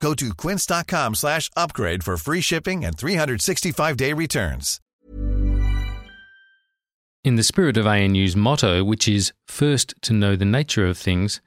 [0.00, 4.80] Go to quince.com slash upgrade for free shipping and 365-day returns.
[7.24, 11.40] In the spirit of ANU's motto, which is first to know the nature of things,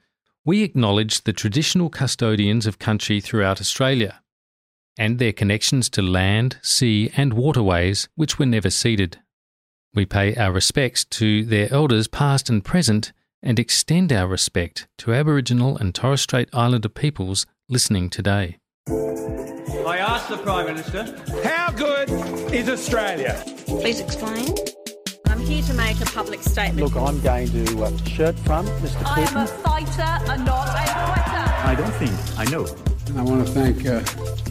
[0.44, 4.20] we acknowledge the traditional custodians of country throughout Australia
[4.98, 9.20] and their connections to land, sea, and waterways which were never ceded.
[9.94, 15.14] We pay our respects to their elders past and present and extend our respect to
[15.14, 18.58] Aboriginal and Torres Strait Islander peoples listening today.
[18.88, 21.04] I asked the Prime Minister,
[21.44, 22.10] how good
[22.52, 23.40] is Australia?
[23.66, 24.52] Please explain.
[25.26, 26.80] I'm here to make a public statement.
[26.80, 29.06] Look, I'm going to uh, shirt front Mr.
[29.06, 31.44] I am a fighter and not a quitter.
[31.64, 32.66] I don't think I know.
[33.16, 34.00] I want to thank uh,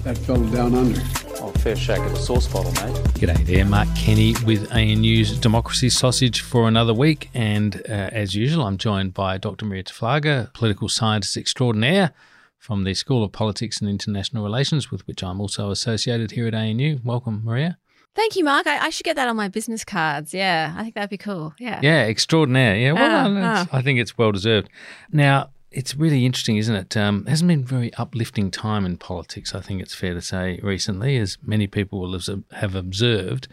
[0.04, 1.02] that fellow down under.
[1.42, 2.96] Oh, fair shake of the sauce bottle, mate.
[3.16, 7.30] G'day there, Mark Kenny with ANU's Democracy Sausage for another week.
[7.34, 9.66] And uh, as usual, I'm joined by Dr.
[9.66, 12.14] Marija Taflaga, political scientist extraordinaire
[12.60, 16.54] from the School of Politics and International Relations, with which I'm also associated here at
[16.54, 17.00] ANU.
[17.04, 17.78] Welcome, Marija.
[18.16, 18.68] Thank you, Mark.
[18.68, 20.34] I, I should get that on my business cards.
[20.34, 21.54] Yeah, I think that'd be cool.
[21.60, 21.80] Yeah.
[21.82, 22.76] Yeah, extraordinaire.
[22.76, 23.38] Yeah, well, Ah, done.
[23.38, 24.70] It's- I think it's well deserved.
[25.12, 26.98] Now, it's really interesting, isn't it?
[26.98, 29.56] Um, hasn't been a very uplifting time in politics.
[29.56, 32.20] I think it's fair to say recently, as many people will
[32.54, 33.48] have observed.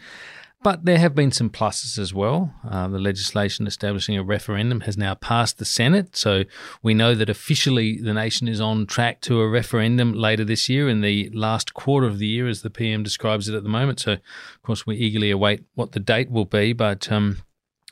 [0.63, 2.53] But there have been some pluses as well.
[2.67, 6.43] Uh, the legislation establishing a referendum has now passed the Senate, so
[6.81, 10.89] we know that officially the nation is on track to a referendum later this year
[10.89, 13.99] in the last quarter of the year, as the PM describes it at the moment.
[13.99, 17.37] So, of course, we eagerly await what the date will be, but um,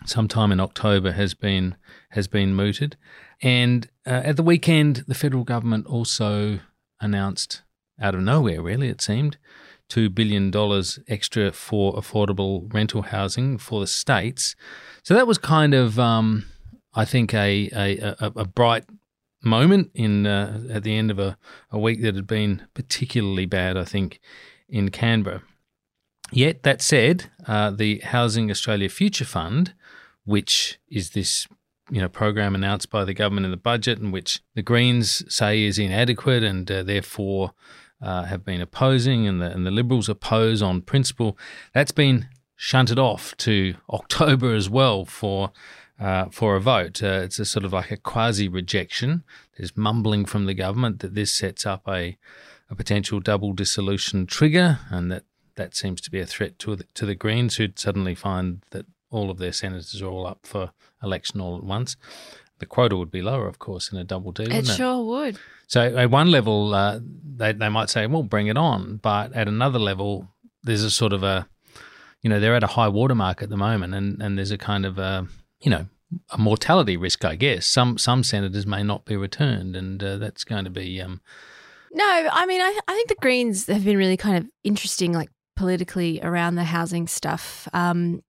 [0.06, 1.76] sometime in October has been
[2.10, 2.98] has been mooted.
[3.42, 6.60] And uh, at the weekend, the federal government also
[7.00, 7.62] announced,
[8.02, 9.38] out of nowhere, really, it seemed,
[9.90, 10.52] $2 billion
[11.08, 14.56] extra for affordable rental housing for the states.
[15.04, 16.46] So that was kind of, um,
[16.94, 18.86] I think, a, a, a, bright
[19.44, 21.38] moment in uh, at the end of a,
[21.72, 24.20] a week that had been particularly bad, I think,
[24.68, 25.44] in Canberra.
[26.32, 29.76] Yet, that said, uh, the Housing Australia Future Fund,
[30.24, 31.48] which is this
[31.92, 35.64] you know program announced by the government in the budget, and which the Greens say
[35.64, 37.54] is inadequate and uh, therefore
[38.02, 41.38] uh, have been opposing, and the and the Liberals oppose on principle.
[41.74, 45.52] That's been shunted off to October as well for.
[45.98, 49.24] Uh, for a vote, uh, it's a sort of like a quasi rejection.
[49.56, 52.18] There's mumbling from the government that this sets up a,
[52.70, 55.24] a potential double dissolution trigger, and that
[55.56, 58.86] that seems to be a threat to the, to the Greens, who'd suddenly find that
[59.10, 61.96] all of their senators are all up for election all at once.
[62.60, 64.66] The quota would be lower, of course, in a double D, It it?
[64.68, 65.38] sure would.
[65.68, 67.00] So at one level, uh,
[67.38, 70.30] they they might say, "Well, bring it on," but at another level,
[70.64, 71.48] there's a sort of a,
[72.22, 74.86] you know, they're at a high watermark at the moment, and and there's a kind
[74.86, 75.28] of a,
[75.62, 75.88] you know,
[76.30, 77.66] a mortality risk, I guess.
[77.68, 81.20] Some some senators may not be returned, and uh, that's going to be um,
[81.94, 85.30] No, I mean, I, I think the Greens have been really kind of interesting, like
[85.56, 87.68] politically around the housing stuff.
[87.74, 88.22] Um,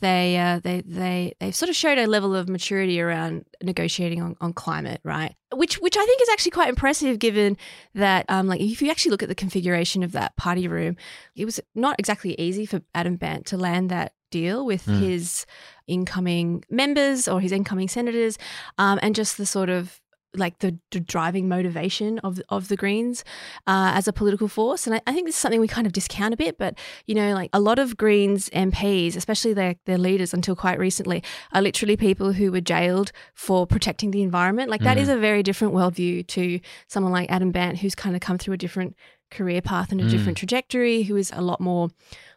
[0.00, 4.36] they, uh, they, they, they've sort of showed a level of maturity around negotiating on,
[4.40, 5.34] on climate, right?
[5.54, 7.56] Which, which I think is actually quite impressive, given
[7.94, 10.96] that, um, like, if you actually look at the configuration of that party room,
[11.34, 15.00] it was not exactly easy for Adam Bandt to land that deal with Mm.
[15.00, 15.46] his
[15.86, 18.38] incoming members or his incoming senators,
[18.76, 20.00] um, and just the sort of
[20.36, 23.24] like the, the driving motivation of of the Greens
[23.66, 24.86] uh, as a political force.
[24.86, 26.58] And I, I think this is something we kind of discount a bit.
[26.58, 30.78] But you know, like a lot of Greens MPs, especially their their leaders until quite
[30.78, 34.70] recently, are literally people who were jailed for protecting the environment.
[34.70, 35.00] Like that Mm.
[35.00, 38.54] is a very different worldview to someone like Adam Bandt, who's kind of come through
[38.54, 38.94] a different
[39.30, 40.10] career path and a Mm.
[40.10, 41.88] different trajectory, who is a lot more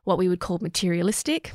[0.06, 1.52] what we would call materialistic.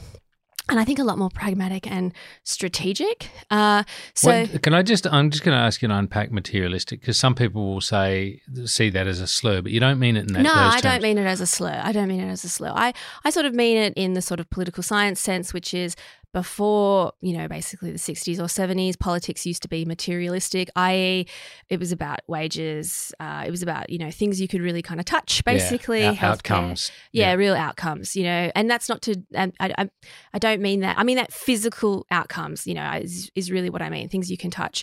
[0.68, 2.12] And I think a lot more pragmatic and
[2.42, 3.28] strategic.
[3.50, 3.84] Uh,
[4.14, 5.06] so, What- can I just?
[5.06, 8.88] I'm just going to ask you to unpack materialistic because some people will say see
[8.90, 10.42] that as a slur, but you don't mean it in that.
[10.42, 10.82] no, I terms.
[10.82, 11.80] don't mean it as a slur.
[11.84, 12.72] I don't mean it as a slur.
[12.74, 12.94] I,
[13.24, 15.96] I sort of mean it in the sort of political science sense, which is
[16.34, 21.26] before, you know, basically the 60s or 70s, politics used to be materialistic, i.e.,
[21.68, 24.98] it was about wages, uh, it was about, you know, things you could really kind
[24.98, 26.00] of touch, basically.
[26.00, 26.90] Yeah, out- outcomes.
[27.12, 29.90] Yeah, real outcomes, you know, and that's not to, and I, I,
[30.34, 30.98] I don't mean that.
[30.98, 34.36] I mean that physical outcomes, you know, is, is really what I mean, things you
[34.36, 34.82] can touch.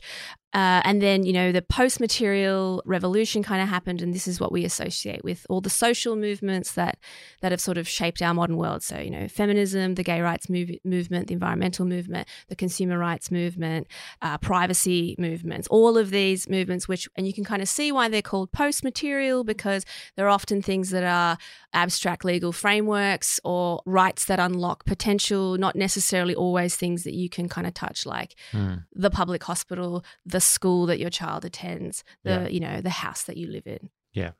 [0.54, 4.40] Uh, and then, you know, the post material revolution kind of happened, and this is
[4.40, 6.98] what we associate with all the social movements that
[7.42, 8.84] that have sort of shaped our modern world.
[8.84, 13.32] So, you know, feminism, the gay rights move- movement, the environmental movement, the consumer rights
[13.32, 13.88] movement,
[14.22, 18.10] uh, privacy movements, all of these movements, which, and you can kind of see why
[18.10, 21.38] they're called post material because they're often things that are
[21.74, 27.48] abstract legal frameworks or rights that unlock potential, not necessarily always things that you can
[27.48, 28.84] kind of touch, like Mm.
[28.94, 32.48] the public hospital, the school that your child attends, the Yeah.
[32.48, 33.90] you know the house that you live in.
[34.14, 34.32] Yeah,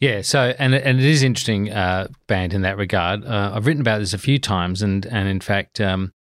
[0.00, 3.24] Yeah, so and and it is interesting, uh, Bandt in that regard.
[3.24, 6.12] Uh, I've written about this a few times, and and in fact um,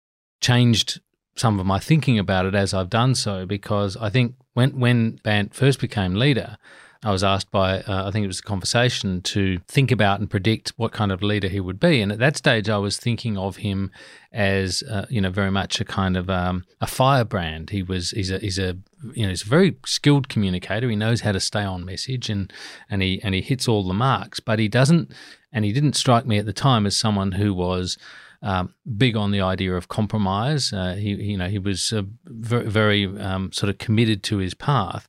[0.40, 1.00] changed
[1.36, 5.20] some of my thinking about it as I've done so because I think when when
[5.22, 6.58] Bandt first became leader,
[7.04, 10.28] I was asked by uh, I think it was a conversation to think about and
[10.28, 13.38] predict what kind of leader he would be, and at that stage I was thinking
[13.38, 13.92] of him
[14.32, 17.70] as uh, you know very much a kind of um, a firebrand.
[17.70, 18.76] He was he's a he's a
[19.12, 20.90] you know he's a very skilled communicator.
[20.90, 22.52] He knows how to stay on message and
[22.90, 24.40] and he and he hits all the marks.
[24.40, 25.12] But he doesn't
[25.52, 27.96] and he didn't strike me at the time as someone who was
[28.42, 30.72] um, big on the idea of compromise.
[30.72, 34.54] Uh, he you know he was uh, very very um, sort of committed to his
[34.54, 35.08] path.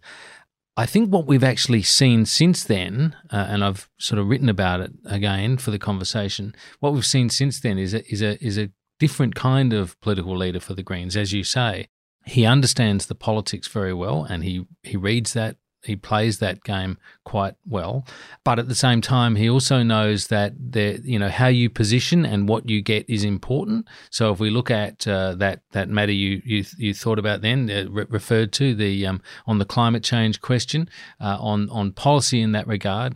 [0.79, 4.79] I think what we've actually seen since then, uh, and I've sort of written about
[4.79, 6.55] it again for the conversation.
[6.79, 10.37] What we've seen since then is a, is a is a different kind of political
[10.37, 11.89] leader for the Greens, as you say.
[12.25, 16.97] He understands the politics very well, and he he reads that he plays that game
[17.23, 18.05] quite well.
[18.43, 22.25] But at the same time, he also knows that there, you know, how you position
[22.25, 23.87] and what you get is important.
[24.09, 27.69] So if we look at uh, that that matter you you, you thought about then,
[27.69, 30.89] uh, re- referred to the um, on the climate change question,
[31.19, 33.15] uh, on on policy in that regard,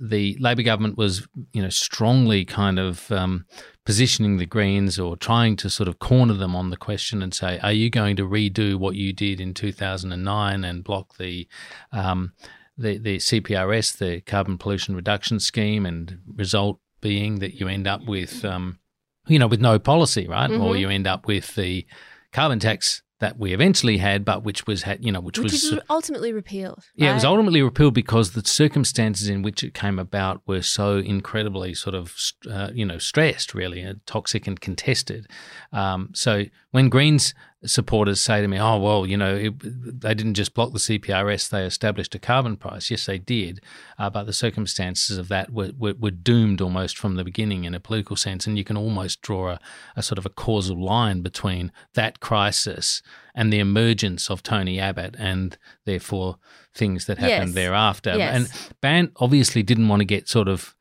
[0.00, 3.46] the Labor government was you know strongly kind of um,
[3.84, 7.58] positioning the Greens or trying to sort of corner them on the question and say,
[7.60, 11.46] are you going to redo what you did in 2009 and block the
[11.92, 12.32] um,
[12.78, 18.04] the, the CPRS, the carbon pollution reduction scheme, and result being that you end up
[18.06, 18.78] with um,
[19.26, 20.50] you know with no policy, right?
[20.50, 20.80] Or Mhm.
[20.80, 21.86] you end up with the
[22.32, 25.78] carbon tax that we eventually had, but which was had you know which, Which was
[25.88, 26.82] ultimately repealed.
[26.96, 30.98] yeah, it was ultimately repealed because the circumstances in which it came about were so
[30.98, 32.14] incredibly sort of,
[32.50, 35.28] uh, you know, stressed, really, uh, toxic and contested.
[35.72, 37.32] Um, so when Greens
[37.64, 41.48] supporters say to me, "Oh, well, you know, it, they didn't just block the CPRS;
[41.48, 43.60] they established a carbon price." Yes, they did,
[43.98, 47.74] uh, but the circumstances of that were, were, were doomed almost from the beginning in
[47.74, 49.60] a political sense, and you can almost draw a,
[49.96, 53.02] a sort of a causal line between that crisis
[53.34, 56.36] and the emergence of Tony Abbott, and therefore
[56.74, 57.54] things that happened Yes.
[57.54, 58.14] thereafter.
[58.16, 58.34] Yes.
[58.34, 60.74] And Bandt obviously didn't want to get sort of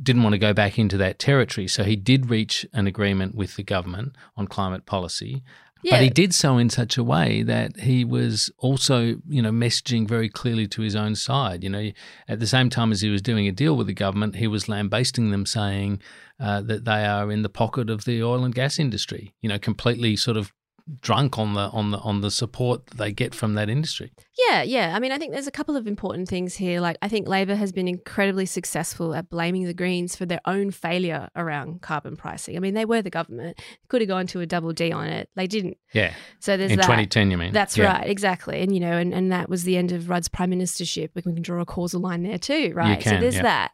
[0.00, 3.56] didn't want to go back into that territory, so he did reach an agreement with
[3.56, 5.42] the government on climate policy.
[5.84, 10.08] But he did so in such a way that he was also, you know, messaging
[10.08, 11.62] very clearly to his own side.
[11.62, 11.90] You know,
[12.26, 14.68] at the same time as he was doing a deal with the government, he was
[14.68, 16.00] lambasting them, saying
[16.40, 19.34] uh, that they are in the pocket of the oil and gas industry.
[19.40, 20.52] You know, completely sort of
[21.00, 24.12] drunk on the on the on the support they get from that industry.
[24.48, 24.94] Yeah, yeah.
[24.94, 26.80] I mean, I think there's a couple of important things here.
[26.80, 30.70] Like, I think Labor has been incredibly successful at blaming the Greens for their own
[30.70, 32.56] failure around carbon pricing.
[32.56, 35.28] I mean, they were the government, could have gone to a double D on it.
[35.34, 35.76] They didn't.
[35.92, 36.84] Yeah, So there's in that.
[36.84, 37.52] 2010, you mean?
[37.52, 37.92] That's Yeah.
[37.92, 38.60] right, exactly.
[38.60, 41.10] And you know, and, and that was the end of Rudd's prime ministership.
[41.14, 43.02] We can draw a causal line there too, right?
[43.02, 43.42] so can, there's yeah.
[43.42, 43.72] that.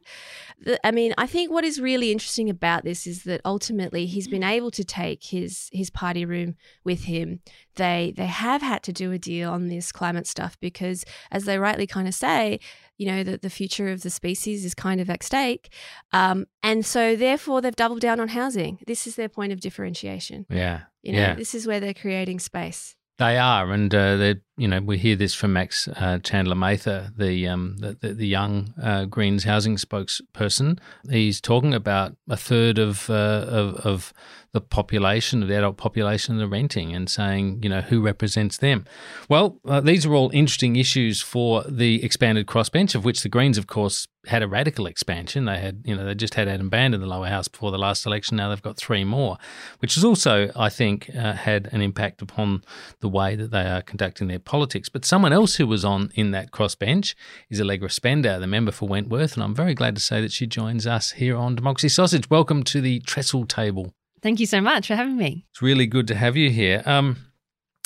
[0.82, 4.44] I mean, I think what is really interesting about this is that ultimately he's been
[4.44, 7.40] able to take his his party room with him.
[7.76, 11.58] They they have had to do a deal on this climate stuff because, as they
[11.58, 12.60] rightly kind of say,
[12.98, 15.72] you know that the future of the species is kind of at stake,
[16.12, 18.78] um, and so therefore they've doubled down on housing.
[18.86, 20.46] This is their point of differentiation.
[20.48, 21.34] Yeah, You know, yeah.
[21.34, 22.96] this is where they're creating space.
[23.16, 27.12] They are, and uh, they, you know, we hear this from Max uh, Chandler Mather,
[27.16, 30.80] the, um, the the the young uh, Greens housing spokesperson.
[31.08, 34.12] He's talking about a third of, uh, of of
[34.54, 38.86] the population, the adult population, are renting, and saying, you know, who represents them.
[39.28, 43.58] Well, uh, these are all interesting issues for the expanded crossbench, of which the Greens,
[43.58, 45.44] of course, had a radical expansion.
[45.44, 47.78] They had, you know, they just had Adam Bandt in the lower house before the
[47.78, 48.36] last election.
[48.36, 49.38] Now they've got three more,
[49.80, 52.62] which has also, I think, uh, had an impact upon
[53.00, 54.88] the way that they are conducting their politics.
[54.88, 57.16] But someone else who was on in that crossbench
[57.50, 60.46] is Allegra Spender, the member for Wentworth, and I'm very glad to say that she
[60.46, 62.30] joins us here on Democracy Sausage.
[62.30, 63.92] Welcome to the Trestle Table.
[64.24, 65.44] Thank you so much for having me.
[65.50, 66.82] It's really good to have you here.
[66.86, 67.18] Um,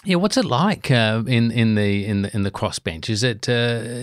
[0.04, 3.10] yeah, what's it like uh, in in the in the in the crossbench?
[3.10, 4.00] Is it uh, are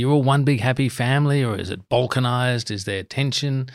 [0.00, 2.70] you all one big happy family, or is it balkanized?
[2.70, 3.68] Is there tension?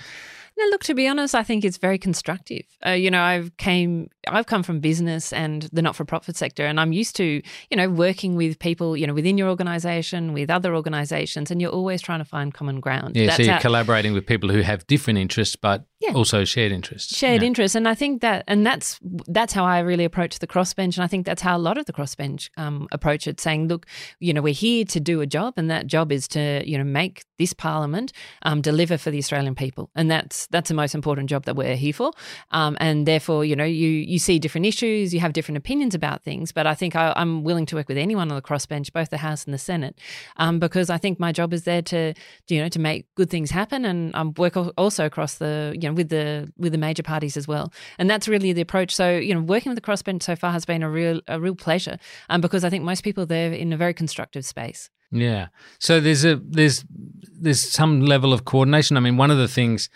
[0.58, 0.84] No, look.
[0.86, 2.64] To be honest, I think it's very constructive.
[2.86, 6.94] Uh, you know, I've came, I've come from business and the not-for-profit sector, and I'm
[6.94, 11.52] used to, you know, working with people, you know, within your organisation, with other organisations,
[11.52, 13.16] and you're always trying to find common ground.
[13.16, 16.14] Yeah, That's so you're how- collaborating with people who have different interests, but Yeah.
[16.14, 17.16] also shared interests.
[17.16, 17.48] shared Yeah.
[17.48, 21.04] interest and i think that and that's that's how i really approach the crossbench and
[21.04, 23.86] i think that's how a lot of the crossbench um, approach it saying look
[24.20, 26.84] you know we're here to do a job and that job is to you know
[26.84, 28.12] make this parliament
[28.44, 31.76] um, deliver for the australian people and that's that's the most important job that we're
[31.76, 32.12] here for
[32.52, 36.24] um, and therefore you know you you see different issues you have different opinions about
[36.24, 39.10] things but i think I, i'm willing to work with anyone on the crossbench both
[39.12, 40.00] the house and the senate
[40.38, 42.14] um, because i think my job is there to
[42.48, 45.91] you know to make good things happen and um, work also across the you know
[45.96, 47.72] with the with the major parties as well.
[47.98, 48.94] And that's really the approach.
[48.96, 51.56] So you know working with the crossbench so far has been a real a real
[51.56, 51.98] pleasure
[52.30, 54.90] um, because i think most people there in a very constructive space.
[55.12, 55.48] Yeah.
[55.80, 58.98] So there's a there's there's some level of coordination.
[58.98, 59.90] I mean, one of the things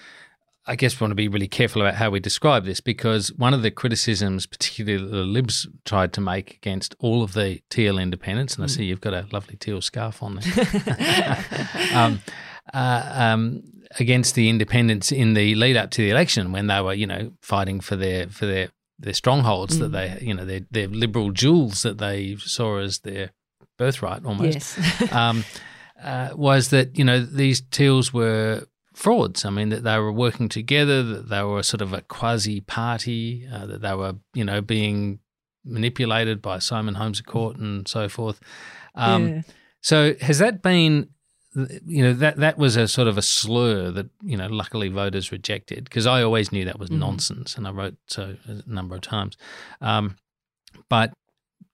[0.67, 3.53] I guess we want to be really careful about how we describe this because one
[3.53, 8.55] of the criticisms, particularly the Libs tried to make against all of the teal independents,
[8.55, 11.45] and I see you've got a lovely teal scarf on there,
[11.93, 12.19] um,
[12.73, 13.63] uh, um,
[13.99, 17.31] against the independents in the lead up to the election when they were, you know,
[17.41, 21.83] fighting for their for their their strongholds that they, you know, their their liberal jewels
[21.83, 23.31] that they saw as their
[23.77, 25.43] birthright almost yes um,
[26.01, 29.45] uh, was that you know these teals were frauds.
[29.45, 33.47] I mean that they were working together, that they were sort of a quasi party,
[33.51, 35.19] uh, that they were you know being
[35.63, 38.39] manipulated by Simon Holmes à Court and so forth.
[38.95, 39.41] Um, Yeah.
[39.81, 41.09] So has that been?
[41.55, 45.31] You know that that was a sort of a slur that you know luckily voters
[45.31, 49.01] rejected because I always knew that was nonsense and I wrote so a number of
[49.01, 49.37] times,
[49.79, 50.17] um,
[50.89, 51.13] but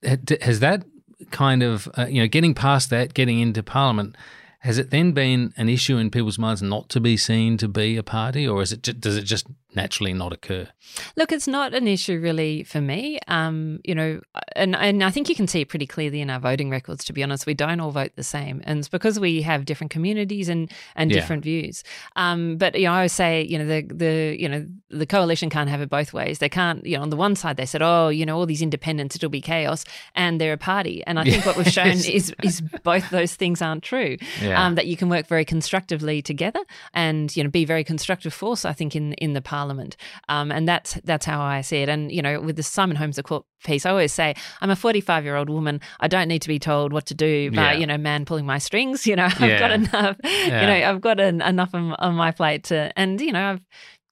[0.03, 0.83] has that
[1.31, 4.15] kind of uh, you know getting past that, getting into Parliament,
[4.59, 7.97] has it then been an issue in people's minds not to be seen to be
[7.97, 10.67] a party, or is it ju- does it just naturally not occur?
[11.15, 13.19] Look, it's not an issue really for me.
[13.27, 14.21] Um, you know,
[14.55, 17.03] and and I think you can see it pretty clearly in our voting records.
[17.05, 19.91] To be honest, we don't all vote the same, and it's because we have different
[19.91, 21.19] communities and and Yeah.
[21.19, 21.83] different views.
[22.15, 25.49] Um, but you know, I always say, you know, the the you know the coalition
[25.49, 26.39] can't have it both ways.
[26.39, 26.85] They can't.
[26.85, 29.29] You know, on the one side they said, oh, you know, all these independents, it'll
[29.29, 29.85] be chaos,
[30.15, 31.03] and they're a party.
[31.07, 34.17] And I think what we've shown is is both those things aren't true.
[34.41, 34.63] Yeah.
[34.65, 36.61] Um, that you can work very constructively together
[36.93, 38.65] and you know be very constructive force.
[38.65, 39.95] I think in in the parliament,
[40.29, 41.89] um, and that's that's how I see it.
[41.89, 44.75] And you know, with the Simon Holmes à Court piece, I always say I'm a
[44.75, 45.79] 45 year old woman.
[45.99, 47.79] I don't need to be told what to do by Yeah.
[47.79, 49.05] you know man pulling my strings.
[49.05, 49.59] You know, I've Yeah.
[49.59, 50.15] got enough.
[50.23, 50.61] Yeah.
[50.61, 53.61] You know, I've got an, enough on, on my plate to, and you know, I've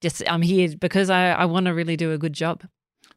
[0.02, 2.62] just I'm here because I I want to really do a good job.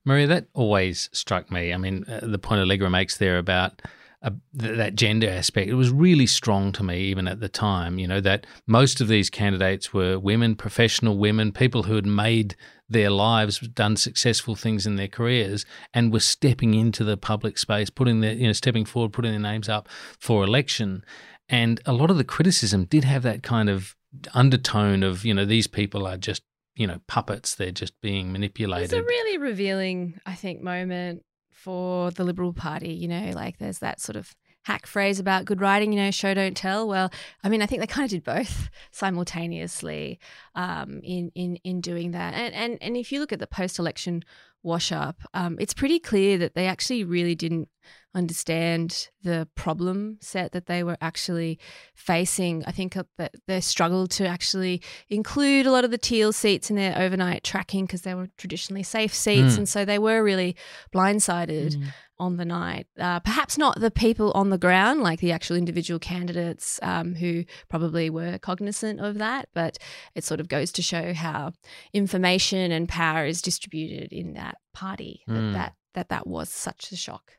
[0.05, 1.73] Marija, that always struck me.
[1.73, 3.81] I mean, uh, the point Allegra makes there about
[4.23, 7.99] uh, th- that gender aspect, it was really strong to me even at the time,
[7.99, 12.55] you know, that most of these candidates were women, professional women, people who had made
[12.87, 17.89] their lives, done successful things in their careers, and were stepping into the public space,
[17.89, 19.89] putting their, you know, stepping forward, putting their names up
[20.19, 21.03] for election.
[21.49, 23.95] And a lot of the criticism did have that kind of
[24.33, 26.43] undertone of, you know, these people are just,
[26.75, 27.55] you know, puppets.
[27.55, 28.85] They're just being manipulated.
[28.85, 31.23] It's a really revealing, I think, moment
[31.63, 32.93] for the Liberal Party.
[32.93, 36.33] You know, like there's that sort of hack phrase about good writing, you know, show
[36.33, 36.87] don't tell.
[36.87, 37.11] Well,
[37.43, 40.19] I mean, I think they kind of did both simultaneously
[40.55, 42.33] um, in in in doing that.
[42.33, 44.23] And and and if you look at the post election
[44.63, 47.67] wash up, um, it's pretty clear that they actually really didn't
[48.15, 51.59] understand the problem set that they were actually
[51.95, 52.63] facing.
[52.65, 56.75] I think that they struggled to actually include a lot of the teal seats in
[56.75, 59.57] their overnight tracking because they were traditionally safe seats, Mm.
[59.59, 60.55] and so they were really
[60.93, 61.93] blindsided Mm.
[62.23, 62.87] On the night.
[62.99, 67.43] Uh, perhaps not the people on the ground, like the actual individual candidates um, who
[67.69, 69.77] probably were cognizant of that, but
[70.15, 71.51] it sort of goes to show how
[71.93, 75.23] information and power is distributed in that party.
[75.27, 75.53] Mm.
[75.53, 77.37] That, that that that was such a shock.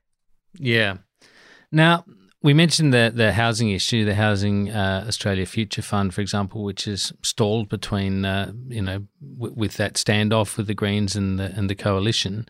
[0.59, 0.99] Yeah.
[1.73, 2.05] Now,
[2.43, 6.87] we mentioned the, the housing issue, the Housing uh, Australia Future Fund, for example, which
[6.87, 9.07] is stalled between, uh, you know,
[9.39, 12.47] w- with that standoff with the Greens and the, and the coalition.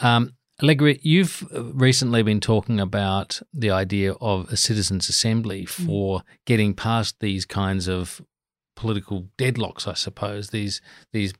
[0.00, 0.32] Um,
[0.62, 5.68] Allegra, you've uh, recently been talking about the idea of a citizens' assembly mm.
[5.68, 8.22] for getting past these kinds of
[8.74, 10.50] political deadlocks, I suppose.
[10.50, 10.80] These
[11.12, 11.34] these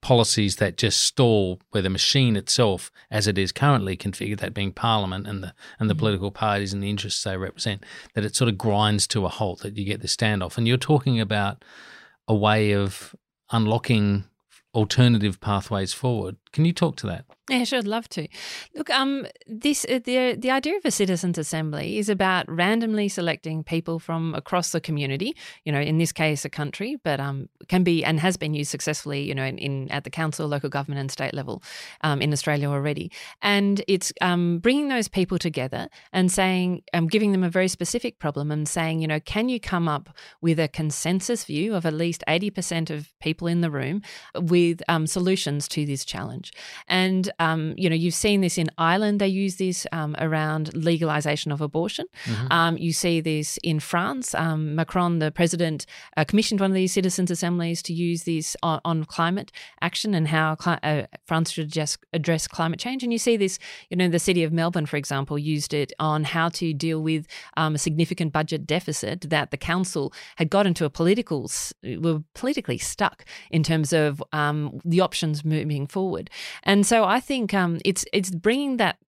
[0.00, 4.70] policies that just stall where the machine itself, as it is currently configured, that being
[4.70, 5.98] Parliament and the and the mm.
[5.98, 7.82] political parties and the interests they represent,
[8.14, 9.60] that it sort of grinds to a halt.
[9.62, 11.64] That you get the standoff, and you're talking about
[12.28, 13.16] a way of
[13.50, 14.24] unlocking
[14.74, 16.36] alternative pathways forward.
[16.54, 17.24] Can you talk to that?
[17.50, 18.26] Yeah, sure, I'd love to.
[18.74, 23.62] Look, um, this uh, the the idea of a citizens' assembly is about randomly selecting
[23.64, 25.36] people from across the community.
[25.64, 28.70] You know, in this case, a country, but um, can be and has been used
[28.70, 29.24] successfully.
[29.24, 31.62] You know, in, in at the council, local government, and state level
[32.02, 33.10] um, in Australia already.
[33.42, 38.20] And it's um, bringing those people together and saying, um, giving them a very specific
[38.20, 40.08] problem and saying, you know, can you come up
[40.40, 44.02] with a consensus view of at least eighty percent of people in the room
[44.34, 46.43] with um, solutions to this challenge?
[46.88, 49.20] And um, you know, you've seen this in Ireland.
[49.20, 52.06] They use this um, around legalization of abortion.
[52.24, 52.46] Mm-hmm.
[52.50, 54.34] Um, you see this in France.
[54.34, 55.86] Um, Macron, the president,
[56.16, 60.28] uh, commissioned one of these citizens' assemblies to use this on, on climate action and
[60.28, 63.02] how cli- uh, France should just address climate change.
[63.02, 63.58] And you see this,
[63.90, 67.26] you know, the city of Melbourne, for example, used it on how to deal with
[67.56, 71.50] um, a significant budget deficit that the council had got into a political,
[71.82, 76.30] were politically stuck in terms of um, the options moving forward.
[76.62, 78.98] And so I think um, it's it's bringing that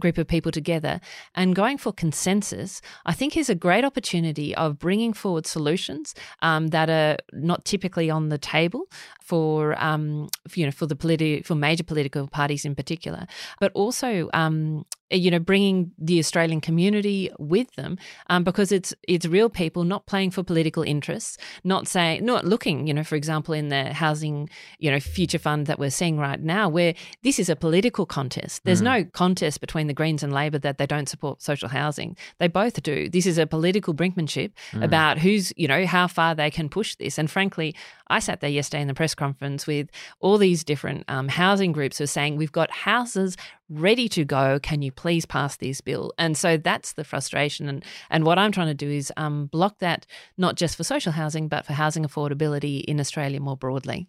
[0.00, 1.00] group of people together
[1.34, 6.68] and going for consensus, I think is a great opportunity of bringing forward solutions um,
[6.68, 8.84] that are not typically on the table
[9.20, 13.26] for um, you know for the politi- for major political parties in particular,
[13.60, 19.26] but also um, you know bringing the Australian community with them um, because it's it's
[19.26, 23.54] real people not playing for political interests, not saying not looking you know for example
[23.54, 27.48] in the housing you know future fund that we're seeing right now where this is
[27.48, 28.62] a political contest.
[28.64, 28.84] There's mm.
[28.84, 32.16] no contest between the Greens and Labor that they don't support social housing.
[32.38, 33.08] They both do.
[33.08, 34.84] This is a political brinkmanship mm.
[34.84, 37.18] about who's you know how far they can push this.
[37.18, 37.74] And frankly,
[38.12, 39.88] I sat there yesterday in the press conference with
[40.20, 43.36] all these different um, housing groups who are saying we've got houses
[43.70, 44.60] ready to go.
[44.60, 46.12] Can you please pass this bill?
[46.18, 47.68] And so that's the frustration.
[47.68, 51.12] And, and what I'm trying to do is um, block that, not just for social
[51.12, 54.08] housing, but for housing affordability in Australia more broadly.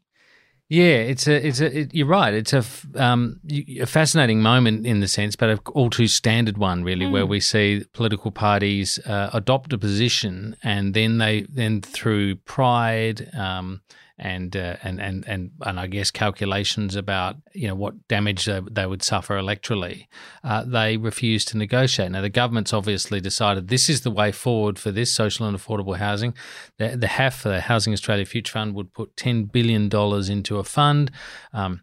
[0.70, 2.34] Yeah, it's a, it's a, it, you're right.
[2.34, 2.64] It's a,
[2.96, 7.12] um, a fascinating moment in the sense, but an all too standard one, really, mm.
[7.12, 13.30] where we see political parties uh, adopt a position and then they, then through pride,
[13.38, 13.82] um,
[14.20, 18.62] and uh, and and and and I guess calculations about you know what damage they,
[18.70, 20.08] they would suffer electorally,
[20.44, 22.12] uh, they refused to negotiate.
[22.12, 25.98] Now the government's obviously decided this is the way forward for this social and affordable
[25.98, 26.36] housing.
[26.78, 30.64] The, the HAF, the Housing Australia Future Fund, would put ten billion dollars into a
[30.64, 31.12] fund.
[31.52, 31.82] Um,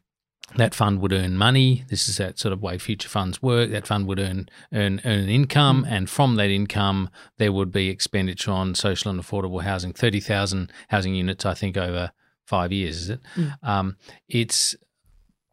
[0.56, 1.84] that fund would earn money.
[1.88, 3.70] This is that sort of way future funds work.
[3.70, 5.90] That fund would earn earn earn income, mm.
[5.90, 9.92] and from that income, there would be expenditure on social and affordable housing.
[9.92, 12.12] Thirty thousand housing units, I think, over
[12.50, 13.20] five years, is it?
[13.36, 13.54] Mm.
[13.62, 13.96] Um,
[14.28, 14.76] it's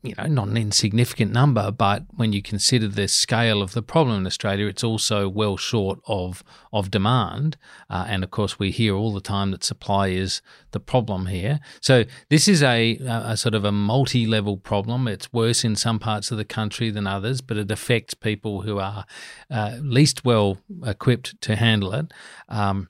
[0.03, 4.17] you know not an insignificant number, but when you consider the scale of the problem
[4.17, 7.57] in Australia, it's also well short of of demand.
[7.89, 11.59] Uh, and of course, we hear all the time that supply is the problem here.
[11.81, 15.07] So this is a, a sort of a multi-level problem.
[15.07, 18.79] It's worse in some parts of the country than others, but it affects people who
[18.79, 19.05] are
[19.49, 22.13] uh, least well equipped to handle it.
[22.49, 22.89] Um,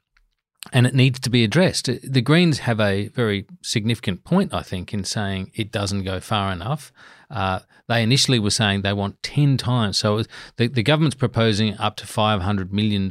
[0.71, 1.89] and it needs to be addressed.
[2.03, 6.51] The Greens have a very significant point, I think, in saying it doesn't go far
[6.51, 6.91] enough.
[7.29, 9.97] Uh, they initially were saying they want 10 times.
[9.97, 10.23] So
[10.57, 13.09] the, the government's proposing up to $500 million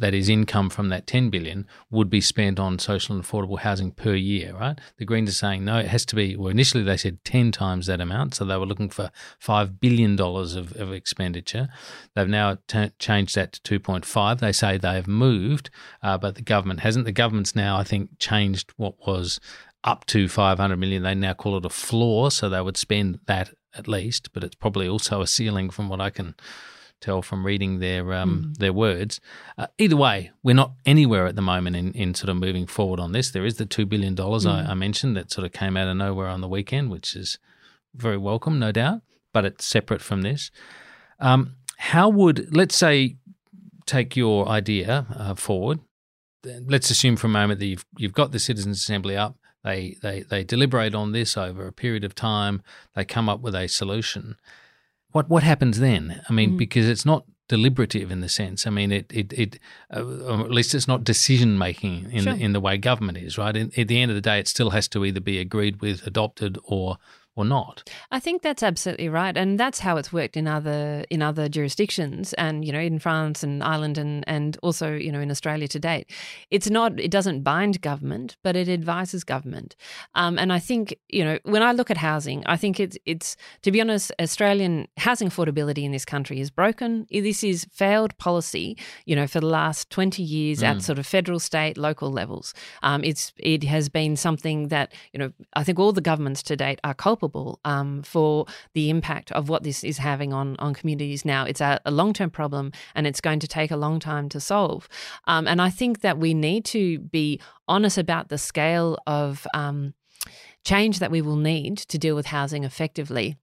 [0.00, 3.90] that is income from that 10 billion would be spent on social and affordable housing
[3.90, 4.78] per year, right?
[4.98, 6.36] The Greens are saying no, it has to be.
[6.36, 9.10] Well, initially they said 10 times that amount, so they were looking for
[9.42, 11.68] $5 billion of, of expenditure.
[12.14, 14.40] They've now t- changed that to 2.5.
[14.40, 15.70] They say they have moved,
[16.02, 17.04] uh, but the government hasn't.
[17.04, 19.40] The government's now, I think, changed what was
[19.84, 21.02] up to 500 million.
[21.02, 24.54] They now call it a floor, so they would spend that at least, but it's
[24.54, 26.34] probably also a ceiling from what I can
[27.00, 28.58] tell from reading their um, mm.
[28.58, 29.20] their words.
[29.58, 33.00] Uh, either way, we're not anywhere at the moment in, in sort of moving forward
[33.00, 33.30] on this.
[33.30, 34.50] There is the two billion dollars mm.
[34.50, 37.38] I, I, mentioned that sort of came out of nowhere on the weekend, which is
[37.94, 40.50] very welcome, no doubt, but it's separate from this.
[41.20, 43.16] Um, how would let's say
[43.86, 45.80] take your idea uh, forward?
[46.44, 49.36] Let's assume for a moment that you've you've got the citizens' assembly up.
[49.64, 52.62] They, they, they deliberate on this over a period of time.
[52.94, 54.36] They come up with a solution
[55.12, 56.22] what what happens then?
[56.28, 56.58] I mean, mm.
[56.58, 58.66] because it's not deliberative in the sense.
[58.66, 59.58] I mean, it it, it
[59.94, 62.34] uh, at least it's not decision making in sure.
[62.34, 63.38] in the way government is.
[63.38, 63.56] Right.
[63.56, 66.06] In, at the end of the day, it still has to either be agreed with,
[66.06, 66.98] adopted, or
[67.36, 67.88] or not.
[68.10, 72.32] I think that's absolutely right, and that's how it's worked in other in other jurisdictions,
[72.34, 75.78] and you know in France and Ireland, and and also you know in Australia to
[75.78, 76.10] date.
[76.50, 79.76] It's not it doesn't bind government, but it advises government,
[80.14, 83.36] um, and I think you know when I look at housing, I think it's it's
[83.62, 87.06] to be honest, Australian housing affordability in this country is broken.
[87.10, 90.68] This is failed policy, you know, for the last twenty years mm.
[90.68, 92.54] at sort of federal, state, local levels.
[92.82, 96.56] Um, it's it has been something that you know I think all the governments to
[96.56, 97.25] date are culpable
[97.64, 101.44] um, for the impact of what this is having on on communities now.
[101.44, 104.40] It's a, a long term problem, and it's going to take a long time to
[104.40, 104.88] solve.
[105.26, 109.94] Um, and I think that we need to be honest about the scale of um,
[110.64, 113.36] change that we will need to deal with housing effectively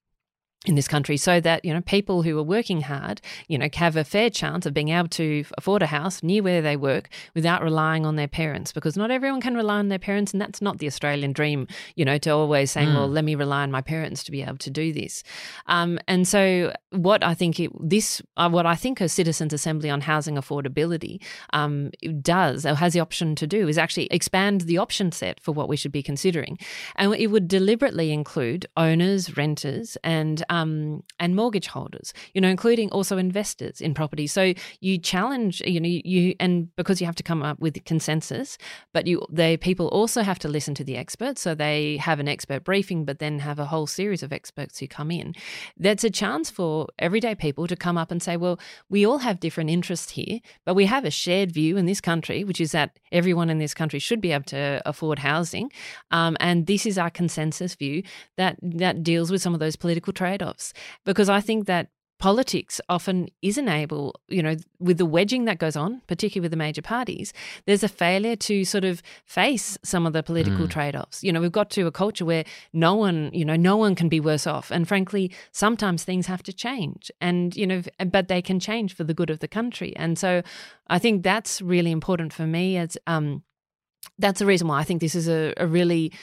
[0.65, 3.97] in this country so that you know people who are working hard you know have
[3.97, 7.62] a fair chance of being able to afford a house near where they work without
[7.62, 10.78] relying on their parents because not everyone can rely on their parents and that's not
[10.78, 12.95] the australian dream you know to always saying mm.
[12.95, 15.21] well let me rely on my parents to be able to do this
[15.65, 19.89] um, and so what i think it, this uh, what i think a citizens assembly
[19.89, 21.21] on housing affordability
[21.52, 25.52] um, does or has the option to do is actually expand the option set for
[25.52, 26.58] what we should be considering
[26.95, 32.92] and it would deliberately include owners renters and um, and mortgage holders, you know, including
[32.92, 34.28] also investors in property.
[34.28, 38.58] So you challenge, you know, you and because you have to come up with consensus,
[38.94, 41.42] but you they people also have to listen to the experts.
[41.42, 44.88] So they have an expert briefing, but then have a whole series of experts who
[44.88, 45.34] come in.
[45.76, 49.39] That's a chance for everyday people to come up and say, well, we all have
[49.39, 53.00] different interests here, but we have a shared view in this country, which is that
[53.12, 55.72] everyone in this country should be able to afford housing,
[56.12, 58.04] um, and this is our consensus view
[58.38, 60.73] that that deals with some of those political trade offs
[61.06, 61.89] because I think that
[62.23, 66.58] politics often isn't able, you know, with the wedging that goes on, particularly with the
[66.58, 67.34] major parties,
[67.65, 70.69] there's a failure to sort of face some of the political mm.
[70.69, 71.21] trade offs.
[71.21, 74.08] You know, we've got to a culture where no one, you know, no one can
[74.08, 74.71] be worse off.
[74.71, 79.03] And frankly, sometimes things have to change and, you know, but they can change for
[79.03, 79.93] the good of the country.
[79.97, 80.43] And so
[80.88, 83.43] I think that's really important for me as, um,
[84.17, 86.13] that's the reason why I think this is a, a really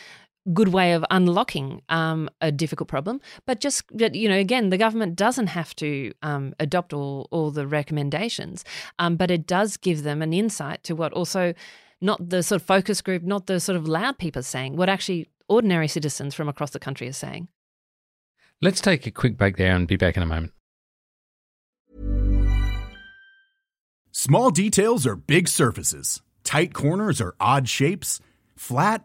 [0.52, 3.20] good way of unlocking um, a difficult problem.
[3.46, 7.66] But just, you know, again, the government doesn't have to um, adopt all, all the
[7.66, 8.64] recommendations,
[8.98, 11.54] um, but it does give them an insight to what also
[12.00, 15.28] not the sort of focus group, not the sort of loud people saying, what actually
[15.48, 17.48] ordinary citizens from across the country are saying.
[18.62, 20.52] Let's take a quick break there and be back in a moment.
[24.12, 28.20] Small details are big surfaces, tight corners are odd shapes,
[28.56, 29.04] flat,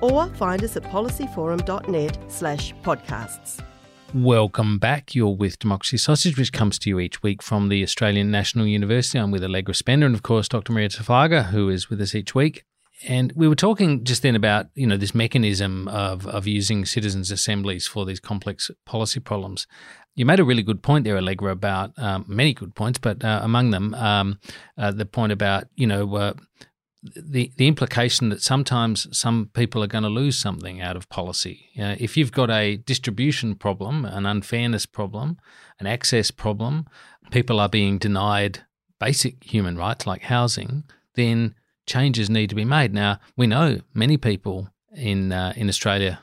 [0.00, 3.62] or find us at policyforum.net slash podcasts.
[4.14, 5.14] Welcome back.
[5.14, 9.18] You're with Democracy Sausage, which comes to you each week from the Australian National University.
[9.18, 10.72] I'm with Allegra Spender and, of course, Dr.
[10.72, 12.64] Marija Taflaga, who is with us each week.
[13.06, 17.30] And we were talking just then about, you know, this mechanism of, of using citizens'
[17.30, 19.66] assemblies for these complex policy problems.
[20.14, 23.40] You made a really good point there, Allegra, about um, many good points, but uh,
[23.42, 24.38] among them, um,
[24.78, 26.32] uh, the point about, you know, uh,
[27.02, 31.68] the the implication that sometimes some people are going to lose something out of policy.
[31.74, 35.38] You know, if you've got a distribution problem, an unfairness problem,
[35.78, 36.86] an access problem,
[37.30, 38.64] people are being denied
[38.98, 41.54] basic human rights like housing, then
[41.86, 42.92] changes need to be made.
[42.92, 46.20] Now we know many people in uh, in Australia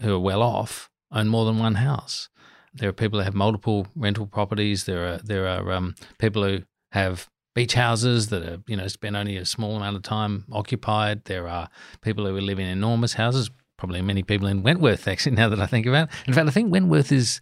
[0.00, 2.28] who are well off own more than one house.
[2.72, 4.84] There are people who have multiple rental properties.
[4.84, 9.16] There are there are um, people who have beach houses that are, you know, spend
[9.16, 11.24] only a small amount of time occupied.
[11.24, 11.68] There are
[12.00, 15.66] people who live in enormous houses, probably many people in Wentworth, actually, now that I
[15.66, 16.14] think about it.
[16.26, 17.40] In fact, I think Wentworth is,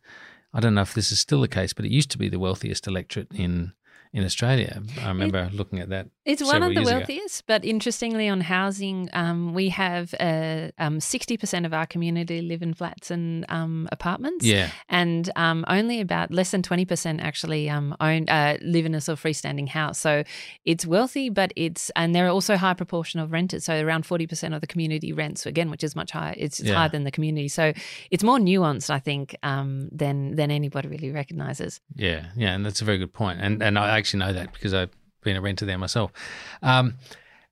[0.53, 2.39] I don't know if this is still the case, but it used to be the
[2.39, 3.73] wealthiest electorate in
[4.15, 4.83] in Australia.
[5.01, 6.09] I remember it, looking at that.
[6.25, 7.45] It's one of the wealthiest, ago.
[7.47, 12.75] but interestingly, on housing, um, we have uh, um, 60% of our community live in
[12.75, 14.45] flats and um, apartments.
[14.45, 14.71] Yeah.
[14.89, 19.19] And um, only about less than 20% actually um, own uh, live in a sort
[19.19, 19.99] of freestanding house.
[19.99, 20.25] So
[20.65, 23.65] it's wealthy, but it's, and there are also high proportion of renters.
[23.65, 26.35] So around 40% of the community rents, again, which is much higher.
[26.37, 26.77] It's, it's yeah.
[26.77, 27.49] higher than the community.
[27.49, 27.73] So
[28.11, 31.81] it's more nuanced, I think, um, than, than anybody really recognizes.
[31.97, 32.27] Yeah.
[32.37, 32.55] Yeah.
[32.55, 33.41] And that's a very good point.
[33.41, 34.91] And, and I actually know that because I've
[35.23, 36.11] been a renter there myself.
[36.63, 36.95] Um,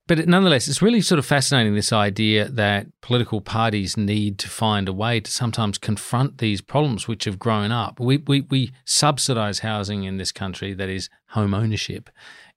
[0.07, 4.89] but nonetheless, it's really sort of fascinating this idea that political parties need to find
[4.89, 7.97] a way to sometimes confront these problems which have grown up.
[7.97, 12.09] We, we, we subsidise housing in this country that is home ownership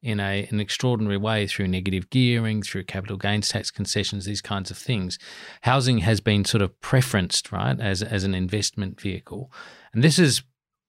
[0.03, 4.73] in a, an extraordinary way through negative gearing, through capital gains tax concessions, these kinds
[4.73, 5.17] of things.
[5.63, 9.53] Housing has been sort of preferenced, right, as, as an investment vehicle.
[9.93, 10.43] And this has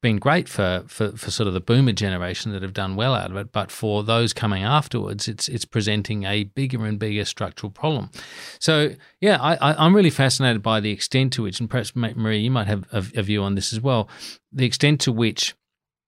[0.05, 3.31] been great for, for, for sort of the boomer generation that have done well out
[3.31, 7.71] of it, but for those coming afterwards, it's it's presenting a bigger and bigger structural
[7.71, 8.11] problem.
[8.59, 12.51] So yeah, I, am really fascinated by the extent to which, and perhaps Marie, you
[12.51, 14.07] might have a, a view on this as well,
[14.51, 15.55] the extent to which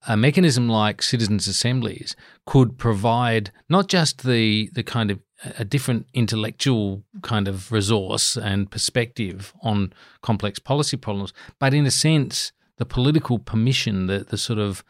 [0.08, 5.20] a mechanism like citizens' assemblies could provide not just the the kind of
[5.58, 11.92] a different intellectual kind of resource and perspective on complex policy problems, but in a
[11.92, 14.84] sense, the political permission, the the sort of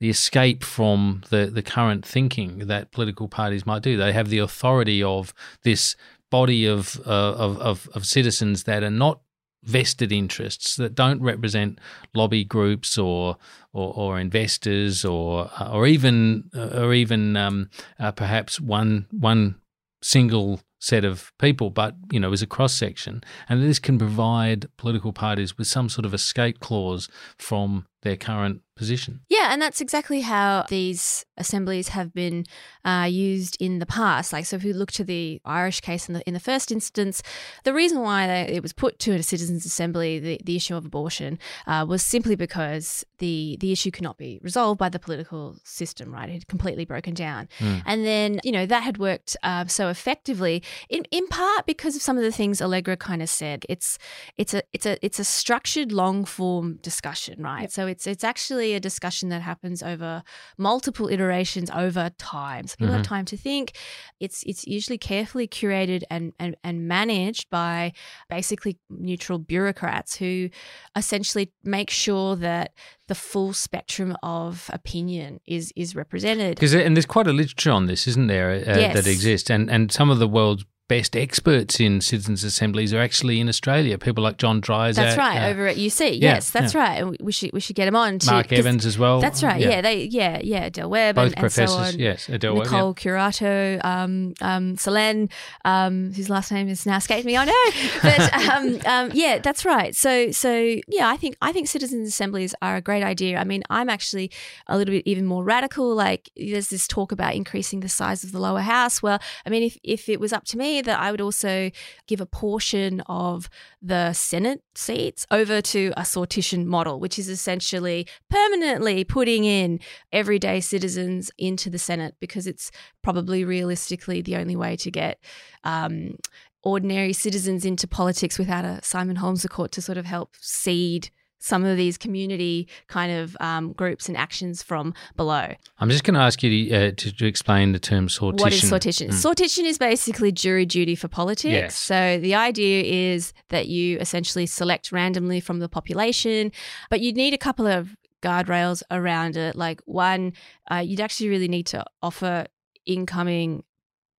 [0.00, 3.96] the escape from the the current thinking that political parties might do.
[3.96, 5.96] They have the authority of this
[6.30, 9.20] body of uh, of, of, of citizens that are not
[9.62, 11.78] vested interests that don't represent
[12.12, 13.36] lobby groups or
[13.72, 19.56] or, or investors or or even or even um, uh, perhaps one one
[20.02, 24.66] single set of people, but you know, as a cross section, and this can provide
[24.76, 29.20] political parties with some sort of escape clause from their current position.
[29.28, 32.44] Yeah, and that's exactly how these assemblies have been
[32.84, 34.32] uh, used in the past.
[34.32, 37.22] Like, so if we look to the Irish case in the in the first instance,
[37.64, 40.84] the reason why they, it was put to a citizens' assembly, the, the issue of
[40.84, 45.56] abortion, uh, was simply because the the issue could not be resolved by the political
[45.64, 46.12] system.
[46.12, 47.82] Right, it had completely broken down, mm.
[47.86, 52.02] and then you know that had worked uh, so effectively in in part because of
[52.02, 53.64] some of the things Allegra kind of said.
[53.68, 53.98] It's
[54.36, 57.62] it's a it's a it's a structured long form discussion, right?
[57.62, 57.70] Yep.
[57.70, 60.22] So it's it's actually a discussion that happens over
[60.56, 62.66] multiple iterations over time.
[62.66, 62.96] So people mm-hmm.
[62.96, 63.76] have time to think.
[64.20, 67.92] It's it's usually carefully curated and, and and managed by
[68.28, 70.48] basically neutral bureaucrats who
[70.96, 72.72] essentially make sure that
[73.08, 76.56] the full spectrum of opinion is is represented.
[76.56, 78.94] Because and there's quite a literature on this, isn't there, uh, yes.
[78.94, 80.64] that exists, and and some of the world's
[80.98, 83.98] best experts in citizens' assemblies are actually in Australia.
[83.98, 84.94] People like John Dryzek.
[84.94, 86.20] That's right, uh, over at UC.
[86.20, 86.80] Yeah, yes, that's yeah.
[86.80, 87.22] right.
[87.22, 88.20] We should we should get him on.
[88.20, 89.20] To, Mark Evans as well.
[89.20, 89.60] That's right.
[89.60, 91.76] Yeah, yeah they yeah yeah Del Webb both and, professors.
[91.76, 92.94] And so yes, Del Webb, Nicole.
[92.94, 95.28] Curato, um, um, Selene,
[95.64, 97.36] um, whose last name is now escaped me.
[97.36, 97.64] I know,
[98.02, 99.96] but um, um, yeah, that's right.
[99.96, 103.38] So so yeah, I think I think citizens' assemblies are a great idea.
[103.38, 104.30] I mean, I'm actually
[104.68, 105.92] a little bit even more radical.
[105.92, 109.02] Like there's this talk about increasing the size of the lower house.
[109.02, 111.70] Well, I mean, if if it was up to me, that I would also
[112.06, 113.48] give a portion of
[113.82, 119.80] the Senate seats over to a sortition model, which is essentially permanently putting in
[120.12, 122.70] everyday citizens into the Senate because it's
[123.02, 125.18] probably realistically the only way to get.
[125.64, 126.16] Um,
[126.62, 131.10] ordinary citizens into politics without a Simon Holmes court to sort of help seed
[131.44, 135.52] some of these community kind of um, groups and actions from below.
[135.78, 138.40] I'm just going to ask you to, uh, to, to, explain the term sortition.
[138.40, 139.08] What is sortition?
[139.08, 139.34] Mm.
[139.34, 141.52] Sortition is basically jury duty for politics.
[141.52, 141.76] Yes.
[141.76, 146.50] So the idea is that you essentially select randomly from the population,
[146.88, 149.54] but you'd need a couple of guardrails around it.
[149.54, 150.32] Like one,
[150.70, 152.46] uh, you'd actually really need to offer
[152.86, 153.64] incoming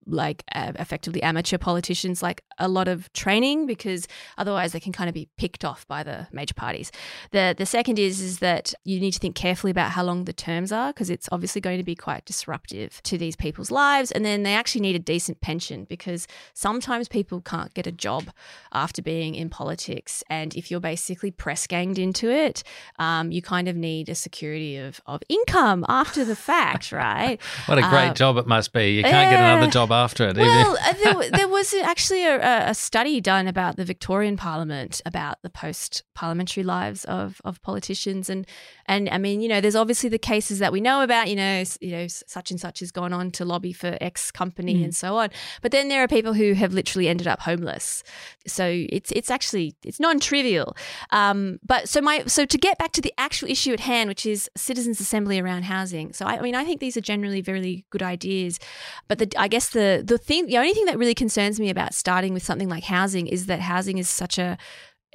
[0.07, 5.09] like uh, effectively amateur politicians like a lot of training because otherwise they can kind
[5.09, 6.91] of be picked off by the major parties.
[7.31, 10.33] The the second is is that you need to think carefully about how long the
[10.33, 14.23] terms are because it's obviously going to be quite disruptive to these people's lives and
[14.23, 18.29] then they actually need a decent pension because sometimes people can't get a job
[18.71, 22.63] after being in politics and if you're basically press ganged into it
[22.99, 27.39] um, you kind of need a security of, of income after the fact right?
[27.65, 28.91] What a great uh, job it must be.
[28.91, 30.37] You can't get another job after it.
[30.37, 35.41] Well, uh, there, there, was actually a, a, study done about the Victorian Parliament about
[35.41, 38.45] the post parliamentary lives of, of politicians, and
[38.85, 41.29] and I mean, you know, there's obviously the cases that we know about.
[41.29, 44.75] You know, you know, such and such has gone on to lobby for X company
[44.75, 44.83] mm.
[44.83, 45.29] and so on.
[45.61, 48.03] But then there are people who have literally ended up homeless.
[48.47, 50.75] So it's it's actually it's non trivial.
[51.11, 54.25] Um, but so my so to get back to the actual issue at hand, which
[54.25, 56.13] is citizens' assembly around housing.
[56.13, 58.59] So I, I mean, I think these are generally very good ideas,
[59.07, 61.69] but the, I guess the the the thing the only thing that really concerns me
[61.69, 64.57] about starting with something like housing is that housing is such a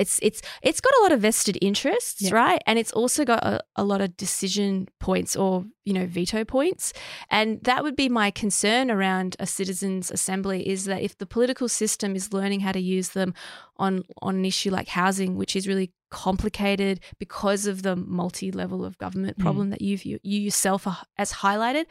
[0.01, 2.35] it's it's it's got a lot of vested interests, yeah.
[2.35, 2.63] right?
[2.67, 6.95] And it's also got a, a, lot of decision points or you know veto points.
[7.29, 11.69] And that would be my concern around a citizens' assembly is that if the political
[11.69, 13.35] system is learning how to use them
[13.77, 18.97] on on an issue like housing, which is really complicated because of the multi-level of
[18.97, 19.43] government mm.
[19.43, 19.73] problem mm.
[19.73, 20.87] that you've you, you yourself
[21.19, 21.85] has highlighted,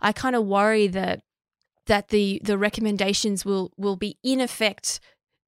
[0.00, 1.22] I kind of worry that
[1.86, 5.00] that the the recommendations will will be in effect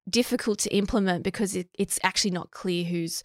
[0.09, 3.23] difficult to implement because it, it's actually not clear who's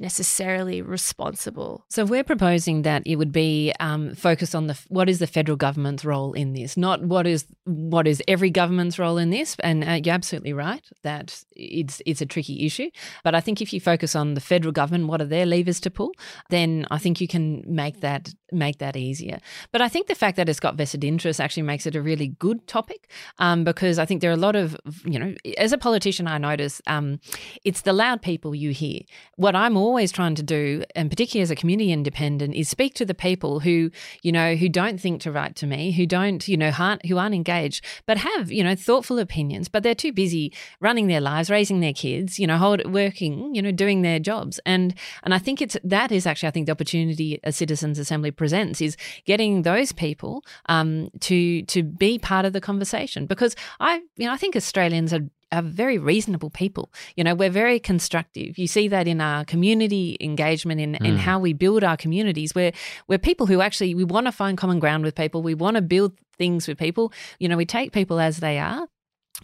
[0.00, 1.84] necessarily responsible.
[1.90, 5.56] So we're proposing that it would be um, focused on the what is the federal
[5.56, 9.56] government's role in this, not what is what is every government's role in this.
[9.60, 12.90] And uh, you're absolutely right that it's it's a tricky issue.
[13.22, 15.90] But I think if you focus on the federal government, what are their levers to
[15.90, 16.12] pull,
[16.48, 19.38] then I think you can make that make that easier.
[19.72, 22.28] But I think the fact that it's got vested interest actually makes it a really
[22.28, 25.78] good topic um, because I think there are a lot of you know as a
[25.78, 27.20] politician I notice um,
[27.64, 29.00] it's the loud people you hear.
[29.36, 33.04] What I'm always trying to do, and particularly as a community independent, is speak to
[33.04, 33.90] the people who,
[34.22, 37.18] you know, who don't think to write to me, who don't, you know, aren't, who
[37.18, 41.50] aren't engaged, but have, you know, thoughtful opinions, but they're too busy running their lives,
[41.50, 44.60] raising their kids, you know, hold, working, you know, doing their jobs.
[44.64, 48.30] And and I think it's that is actually I think the opportunity a citizens assembly
[48.40, 54.00] presents is getting those people um, to to be part of the conversation because I
[54.16, 56.92] you know I think Australians are are very reasonable people.
[57.16, 58.56] You know, we're very constructive.
[58.56, 61.04] You see that in our community engagement, in, mm.
[61.04, 62.54] in how we build our communities.
[62.54, 62.72] We're,
[63.08, 65.42] we're people who actually, we want to find common ground with people.
[65.42, 67.12] We want to build things with people.
[67.40, 68.86] You know, we take people as they are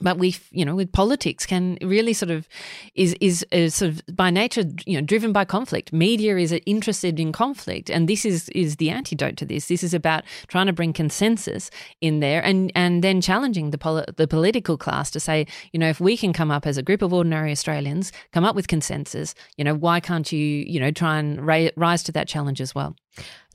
[0.01, 2.49] but we you know with politics can really sort of
[2.95, 5.93] is, is is sort of by nature you know driven by conflict.
[5.93, 7.91] Media is uh, interested in conflict.
[7.91, 9.69] And this is is the antidote to this.
[9.69, 14.05] This is about trying to bring consensus in there and and then challenging the poli-
[14.17, 17.03] the political class to say you know if we can come up as a group
[17.03, 21.19] of ordinary Australians come up with consensus you know why can't you you know try
[21.19, 22.97] and ra- rise to that challenge as well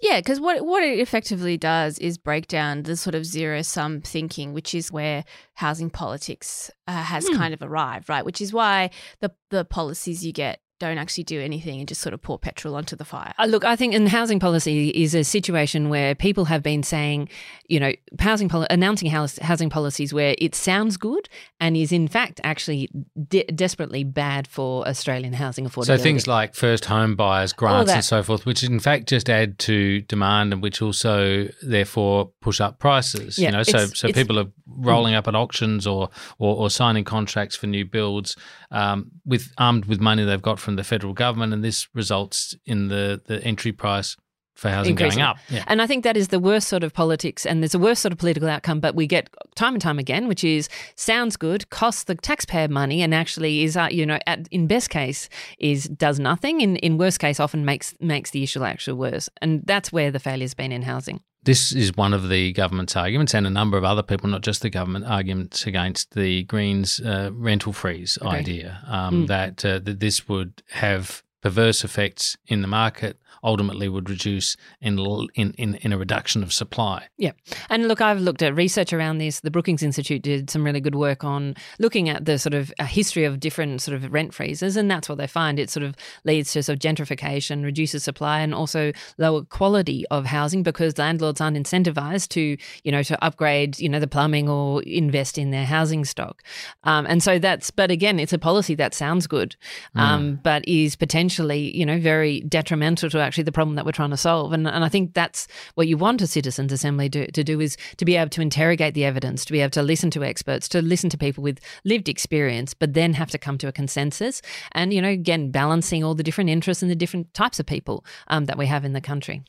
[0.01, 4.01] yeah, because what what it effectively does is break down the sort of zero sum
[4.01, 7.35] thinking, which is where housing politics uh, has mm.
[7.37, 8.25] kind of arrived, right?
[8.25, 12.11] Which is why the the policies you get don't actually do anything and just sort
[12.11, 13.33] of pour petrol onto the fire.
[13.37, 17.29] Uh, look, I think in housing policy is a situation where people have been saying,
[17.67, 22.07] you know, housing poli- announcing house, housing policies where it sounds good and is in
[22.07, 22.89] fact actually
[23.29, 25.85] de- desperately bad for Australian housing affordability.
[25.85, 29.59] So things like first home buyers grants and so forth, which in fact just add
[29.59, 33.37] to demand and which also therefore push up prices.
[33.37, 37.03] Yeah, you know, so so people are rolling up at auctions or, or, or signing
[37.03, 38.35] contracts for new builds
[38.71, 42.87] um, with armed with money they've got from the federal government, and this results in
[42.87, 44.17] the the entry price
[44.61, 45.19] for housing Increasing.
[45.19, 45.37] going up.
[45.49, 45.63] Yeah.
[45.67, 48.11] And I think that is the worst sort of politics and there's a worst sort
[48.11, 52.03] of political outcome, but we get time and time again, which is sounds good, costs
[52.03, 56.19] the taxpayer money and actually is, uh, you know, at, in best case is does
[56.19, 56.61] nothing.
[56.61, 59.29] In, in worst case often makes, makes the issue actually worse.
[59.41, 61.21] And that's where the failure's been in housing.
[61.43, 64.61] This is one of the government's arguments, and a number of other people, not just
[64.61, 68.37] the government, arguments against the Greens uh, rental freeze okay.
[68.37, 69.27] idea um, mm.
[69.27, 74.99] that, uh, that this would have perverse effects in the market ultimately would reduce in,
[75.35, 77.07] in, in, in, a reduction of supply.
[77.17, 77.31] Yeah.
[77.69, 79.39] And look, I've looked at research around this.
[79.39, 83.25] The Brookings Institute did some really good work on looking at the sort of history
[83.25, 84.77] of different sort of rent freezes.
[84.77, 85.59] And that's what they find.
[85.59, 90.25] It sort of leads to sort of gentrification, reduces supply, and also lower quality of
[90.25, 94.81] housing because landlords aren't incentivized to, you know, to upgrade, you know, the plumbing or
[94.83, 96.43] invest in their housing stock.
[96.83, 99.55] Um, and so that's, but again, it's a policy that sounds good,
[99.95, 100.43] um, mm.
[100.43, 104.17] but is potentially, you know, very detrimental to actually the problem that we're trying to
[104.17, 104.53] solve.
[104.53, 107.77] And, and I think that's what you want a citizens' assembly to, to do is
[107.97, 110.81] to be able to interrogate the evidence, to be able to listen to experts, to
[110.81, 114.41] listen to people with lived experience, but then have to come to a consensus.
[114.73, 118.05] And, you know, again, balancing all the different interests and the different types of people
[118.27, 119.43] um, that we have in the country.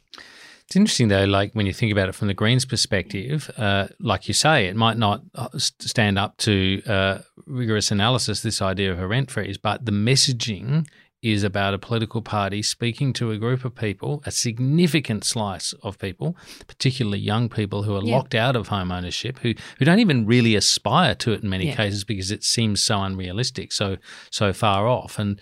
[0.67, 4.27] It's interesting though, like when you think about it from the Greens' perspective, uh, like
[4.27, 8.99] you say, it might not uh, stand up to uh, rigorous analysis, this idea of
[8.99, 10.87] a rent freeze, but the messaging
[11.23, 15.99] is about a political party speaking to a group of people, a significant slice of
[15.99, 18.17] people, particularly young people who are yeah.
[18.17, 21.69] locked out of home ownership, who, who don't even really aspire to it in many
[21.69, 21.77] yeah.
[21.77, 23.97] cases because it seems so unrealistic, so
[24.31, 25.19] so far off.
[25.19, 25.41] And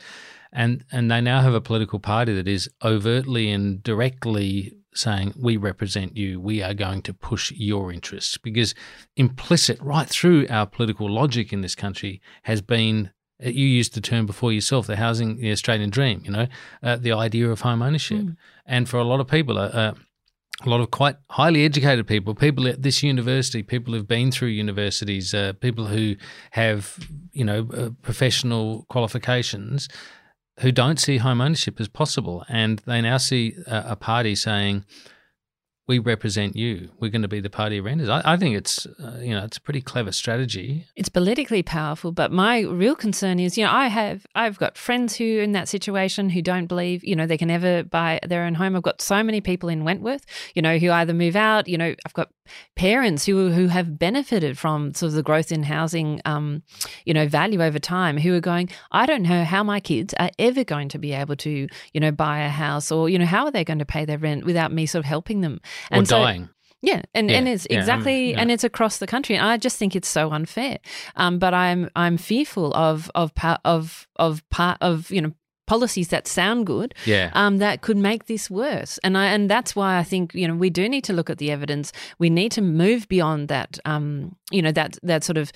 [0.53, 5.57] and and they now have a political party that is overtly and directly saying we
[5.57, 8.75] represent you we are going to push your interests because
[9.17, 13.11] implicit right through our political logic in this country has been
[13.43, 16.47] you used the term before yourself, the housing, the Australian dream, you know,
[16.83, 18.19] uh, the idea of home ownership.
[18.19, 18.37] Mm.
[18.67, 19.95] And for a lot of people, uh, uh,
[20.63, 24.49] a lot of quite highly educated people, people at this university, people who've been through
[24.49, 26.17] universities, uh, people who
[26.51, 26.99] have,
[27.33, 29.89] you know, uh, professional qualifications,
[30.61, 32.45] who don't see home ownership as possible.
[32.49, 34.85] And they now see a party saying,
[35.91, 36.89] we represent you.
[37.01, 38.09] We're going to be the party of renters.
[38.09, 40.87] I, I think it's uh, you know it's a pretty clever strategy.
[40.95, 45.17] It's politically powerful, but my real concern is you know I have I've got friends
[45.17, 48.55] who in that situation who don't believe you know they can ever buy their own
[48.55, 48.77] home.
[48.77, 51.67] I've got so many people in Wentworth, you know, who either move out.
[51.67, 52.31] You know, I've got
[52.77, 56.63] parents who who have benefited from sort of the growth in housing, um,
[57.05, 60.31] you know, value over time, who are going, I don't know how my kids are
[60.39, 63.45] ever going to be able to, you know, buy a house, or you know, how
[63.45, 65.61] are they going to pay their rent without me sort of helping them?
[65.93, 66.49] or dying.
[66.83, 68.41] Yeah, and, Yeah, and it's exactly, yeah.
[68.41, 69.37] and it's across the country.
[69.37, 70.79] And I just think it's so unfair.
[71.15, 75.33] Um, but I'm I'm fearful of of pa- of of part of you know
[75.71, 76.93] policies that sound good.
[77.07, 77.31] Yeah.
[77.33, 78.99] Um, that could make this worse.
[79.05, 81.39] And I and that's why I think you know we do need to look at
[81.39, 81.93] the evidence.
[82.19, 83.79] We need to move beyond that.
[83.85, 85.53] Um, you know that that sort of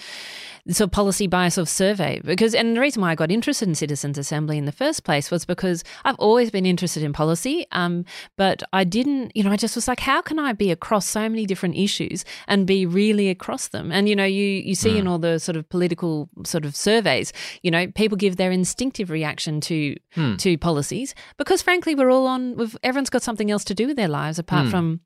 [0.70, 3.74] sort of policy bias of survey because and the reason why I got interested in
[3.74, 8.04] citizens assembly in the first place was because I've always been interested in policy um
[8.36, 11.28] but I didn't you know I just was like how can I be across so
[11.28, 15.06] many different issues and be really across them and you know you you see in
[15.06, 19.60] all the sort of political sort of surveys you know people give their instinctive reaction
[19.60, 19.96] to
[20.36, 23.96] to policies because frankly we're all on we've everyone's got something else to do with
[23.96, 25.00] their lives apart from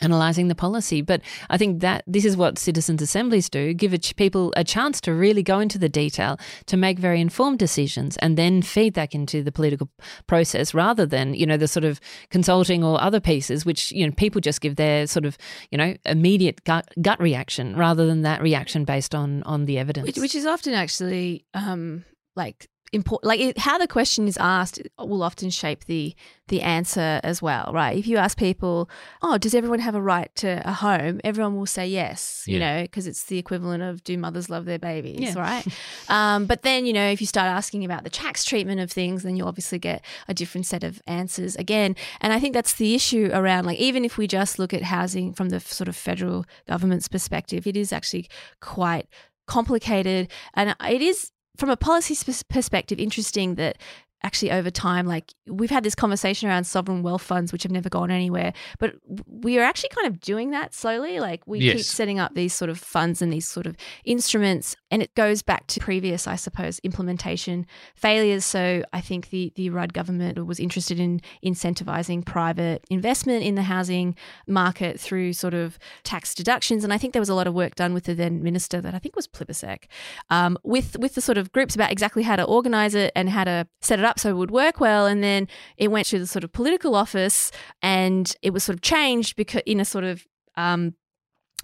[0.00, 1.02] analyzing the policy.
[1.02, 4.64] But I think that this is what citizens' assemblies do give a ch- people a
[4.64, 8.94] chance to really go into the detail, to make very informed decisions, and then feed
[8.94, 9.88] that into the political
[10.26, 12.00] process rather than, you know, the sort of
[12.30, 15.36] consulting or other pieces, which, you know, people just give their sort of,
[15.70, 20.06] you know, immediate gut, gut reaction rather than that reaction based on, on the evidence.
[20.06, 22.04] which, which is often actually um,
[22.36, 26.14] like important like it, how the question is asked will often shape the
[26.48, 27.96] the answer as well right?
[27.96, 28.88] If you ask people
[29.22, 31.20] oh does everyone have a right to a home?
[31.24, 34.78] everyone will say yes you know because it's the equivalent of do mothers love their
[34.78, 35.20] babies?
[35.20, 35.38] Yeah.
[35.38, 35.66] right?
[36.08, 39.22] Um, but then you know if you start asking about the tax treatment of things
[39.22, 41.96] then you obviously get a different set of answers again.
[42.20, 45.34] And i think that's the issue around like even if we just look at housing
[45.34, 48.28] from the f- sort of federal government's perspective it is actually
[48.60, 49.06] quite
[49.48, 50.30] complicated.
[50.54, 53.76] And it is from a policy sp- perspective interesting that
[54.22, 57.88] actually over time like we've had this conversation around sovereign wealth funds which have never
[57.88, 58.94] gone anywhere but
[59.26, 62.68] we are actually kind of doing that slowly like we keep setting up these sort
[62.68, 66.80] of funds and these sort of instruments and it goes back to previous i suppose
[66.80, 68.44] implementation failures.
[68.44, 73.62] So i think the the rudd government was interested in incentivizing private investment in the
[73.62, 74.16] housing
[74.46, 77.76] market through sort of tax deductions and i think there was a lot of work
[77.76, 79.84] done with the then minister that i think was Plibersek
[80.30, 83.44] um, with with the sort of groups about exactly how to organize it and how
[83.44, 85.04] to set it up so it would work well.
[85.06, 87.50] And then it went to the sort of political office,
[87.82, 90.94] and it was sort of changed because in a sort of um,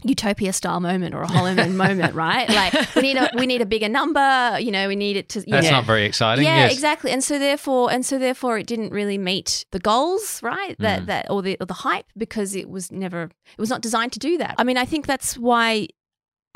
[0.03, 2.49] utopia style moment or a Hollowmen moment, right?
[2.49, 4.59] Like we need a we need a bigger number.
[4.61, 5.41] You know, we need it to.
[5.41, 6.45] You That's know, not very exciting.
[6.45, 6.73] yeah, yes.
[6.73, 7.11] exactly.
[7.11, 10.77] And so therefore, and so therefore, it didn't really meet the goals, right?
[10.79, 11.07] That Mm.
[11.07, 14.19] that or the or the hype because it was never it was not designed to
[14.19, 14.55] do that.
[14.59, 15.89] I mean, I think that's why.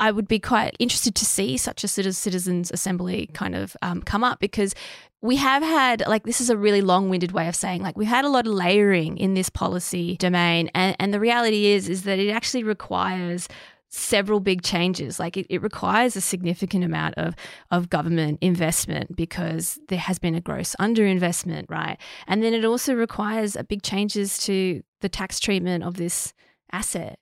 [0.01, 4.23] I would be quite interested to see such a citizens' assembly kind of um, come
[4.23, 4.73] up because
[5.21, 8.25] we have had like this is a really long-winded way of saying like we've had
[8.25, 12.19] a lot of layering in this policy domain, and and the reality is is that
[12.19, 13.47] it actually requires
[13.89, 15.19] several big changes.
[15.19, 17.35] Like it, it requires a significant amount of
[17.71, 21.97] of government investment because there has been a gross underinvestment, right?
[22.27, 26.33] And then it also requires a big changes to the tax treatment of this
[26.71, 27.19] asset.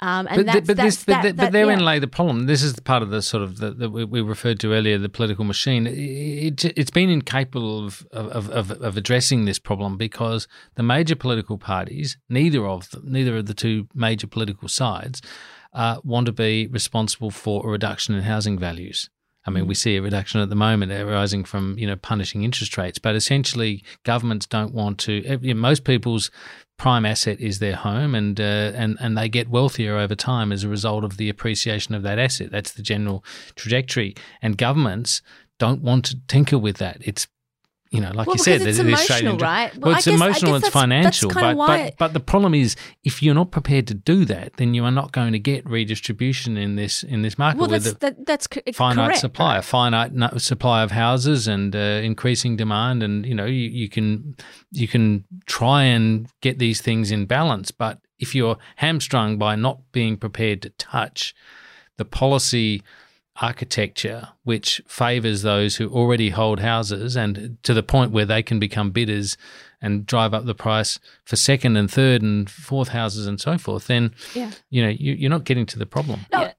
[0.00, 1.86] Um, and but, that's, th- but that's, this, but, that, but therein yeah.
[1.86, 2.46] lay the problem.
[2.46, 5.44] This is part of the sort of that we, we referred to earlier, the political
[5.44, 5.86] machine.
[5.88, 10.46] It, it, has been incapable of, of, of, of addressing this problem because
[10.76, 15.20] the major political parties, neither of them, neither of the two major political sides,
[15.72, 19.10] uh, want to be responsible for a reduction in housing values.
[19.46, 22.76] I mean, we see a reduction at the moment arising from you know punishing interest
[22.76, 25.24] rates, but essentially governments don't want to.
[25.24, 26.30] eh, you know, Most people's
[26.78, 30.64] prime asset is their home, and uh, and and they get wealthier over time as
[30.64, 32.50] a result of the appreciation of that asset.
[32.50, 33.22] That's the general
[33.54, 35.20] trajectory, and governments
[35.58, 36.98] don't want to tinker with that.
[37.00, 37.26] It's
[37.90, 39.72] you know, like Well, you said, it's the, the emotional, Australian, right?
[39.76, 42.76] Well, Well, it's guess- emotional, it's that's- financial, that's but, but but the problem is
[43.02, 46.56] if you're not prepared to do that, then you are not going to get redistribution
[46.58, 47.58] in this in this market.
[47.58, 49.58] well, that's that, that's co- finite correct, supply, right?
[49.58, 53.02] a finite no- supply of houses, and uh, increasing demand.
[53.02, 54.36] And you know, you, you can
[54.70, 59.78] you can try and get these things in balance, but if you're hamstrung by not
[59.92, 61.34] being prepared to touch
[61.96, 62.82] the policy
[63.40, 68.58] architecture which favors those who already hold houses and to the point where they can
[68.58, 69.36] become bidders
[69.80, 73.86] and drive up the price for second and third and fourth houses and so forth
[73.86, 74.50] then Yeah.
[74.70, 76.50] you know you, you're not getting to the problem No,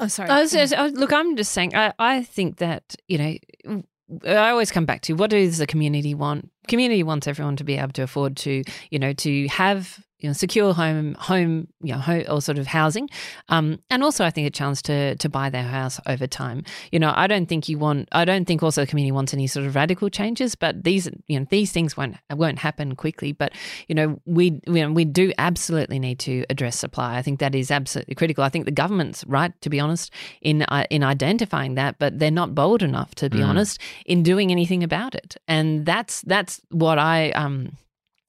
[0.00, 0.30] oh, sorry.
[0.30, 3.82] I was just- look, I'm just saying, I, I think that, you know,
[4.26, 6.50] I always come back to what does the community want?
[6.68, 10.32] Community wants everyone to be able to afford to, you know, to have you know,
[10.32, 13.08] secure home, home, you know, ho- or sort of housing,
[13.48, 16.64] um, and also I think a chance to to buy their house over time.
[16.90, 19.46] You know, I don't think you want, I don't think also the community wants any
[19.46, 23.32] sort of radical changes, but these, you know, these things won't won't happen quickly.
[23.32, 23.52] But
[23.88, 27.16] you know, we, you know, we do absolutely need to address supply.
[27.18, 28.42] I think that is absolutely critical.
[28.44, 32.30] I think the government's right, to be honest, in uh, in identifying that, but they're
[32.30, 33.48] not bold enough, to be Mm.
[33.48, 35.36] honest, in doing anything about it.
[35.46, 37.72] And that's that's what I um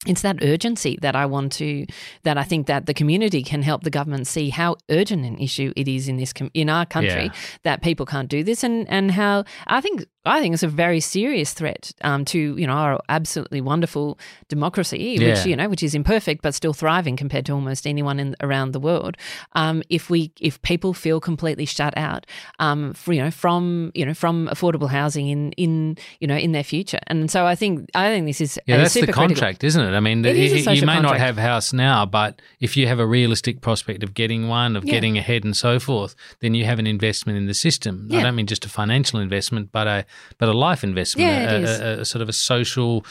[0.06, 1.86] it's that urgency that I want to
[2.24, 5.74] that I think that the community can help the government see how urgent an issue
[5.76, 7.32] it is in this com- in our country Yeah.
[7.64, 11.00] that people can't do this and and how I think I think it's a very
[11.00, 14.18] serious threat um, to you know our absolutely wonderful
[14.50, 15.30] democracy, Yeah.
[15.30, 18.72] which you know which is imperfect but still thriving compared to almost anyone in around
[18.72, 19.18] the world.
[19.54, 22.26] Um, if we if people feel completely shut out,
[22.60, 26.52] um, for, you know from you know from affordable housing in in you know in
[26.52, 29.14] their future, and so I think I think this is Yeah, a that's the super
[29.14, 29.96] critical- contract, isn't it?
[29.96, 32.76] I mean, It is a y- you may not have a house now, but if
[32.78, 34.94] you have a realistic prospect of getting one, of Yeah.
[34.96, 38.10] getting ahead, and so forth, then you have an investment in the system.
[38.12, 40.06] I don't mean just a financial investment, but a
[40.38, 41.64] but a life investment, Yeah, a,
[41.98, 43.06] a- a- sort of a social,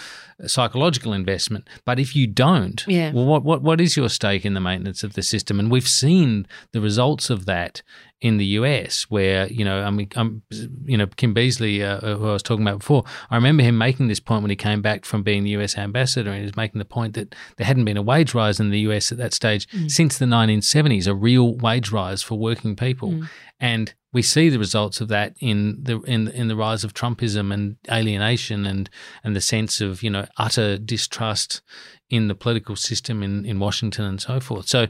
[0.46, 1.66] psychological investment.
[1.84, 3.12] But if you don't, Yeah.
[3.12, 5.58] well, what what what is your stake in the maintenance of the system?
[5.58, 7.82] And we've seen the results of that
[8.22, 10.42] in the US, where you know, I mean, um,
[10.86, 14.08] you know, Kim Beazley, uh, who I was talking about before, I remember him making
[14.08, 16.78] this point when he came back from being the US ambassador, and he was making
[16.78, 19.68] the point that there hadn't been a wage rise in the US at that stage
[19.68, 19.90] Mm.
[19.90, 23.28] since the 1970s, a real wage rise for working people, Mm.
[23.60, 27.52] and we see the results of that in the in in the rise of Trumpism
[27.52, 28.88] and alienation and
[29.22, 31.60] and the sense of you know utter distrust
[32.08, 34.68] in the political system in in Washington and so forth.
[34.68, 34.86] So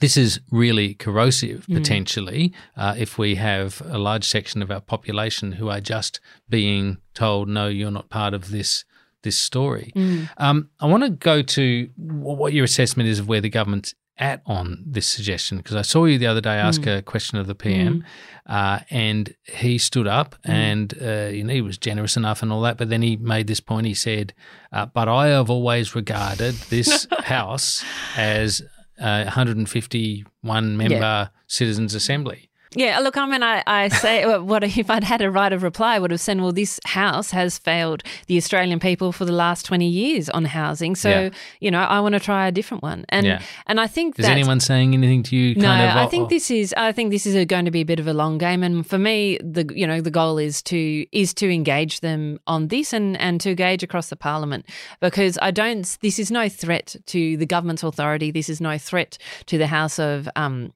[0.00, 1.74] this is really corrosive Mm.
[1.76, 6.98] potentially uh, if we have a large section of our population who are just being
[7.14, 8.84] told, no, you're not part of this
[9.22, 9.92] this story.
[9.96, 10.28] Mm.
[10.36, 14.42] Um, I want to go to what your assessment is of where the government's at
[14.46, 16.98] on this suggestion because I saw you the other day ask Mm.
[16.98, 18.04] a question of the PM,
[18.46, 20.50] uh, and he stood up Mm.
[20.52, 23.46] and uh, you know he was generous enough and all that, but then he made
[23.48, 23.86] this point.
[23.86, 24.34] He said,
[24.72, 27.84] uh, "But I have always regarded this house
[28.16, 28.62] as
[29.00, 35.04] a 151 member citizens assembly." Yeah, look, I mean, I, I say, what if I'd
[35.04, 38.36] had a right of reply, I would have said, well, this house has failed the
[38.36, 40.94] Australian people for the last 20 years on housing.
[40.94, 41.30] So, Yeah.
[41.60, 43.04] you know, I want to try a different one.
[43.08, 43.42] And Yeah.
[43.66, 45.54] and I think Is anyone saying anything to you?
[45.54, 46.74] No, of, I think oh, this is.
[46.76, 48.86] I think this is a, going to be a bit of a long game, and
[48.86, 52.92] for me, the you know the goal is to is to engage them on this
[52.92, 54.66] and and to engage across the parliament
[55.00, 55.86] because I don't.
[56.00, 58.30] This is no threat to the government's authority.
[58.30, 60.28] This is no threat to the House of.
[60.36, 60.72] Um,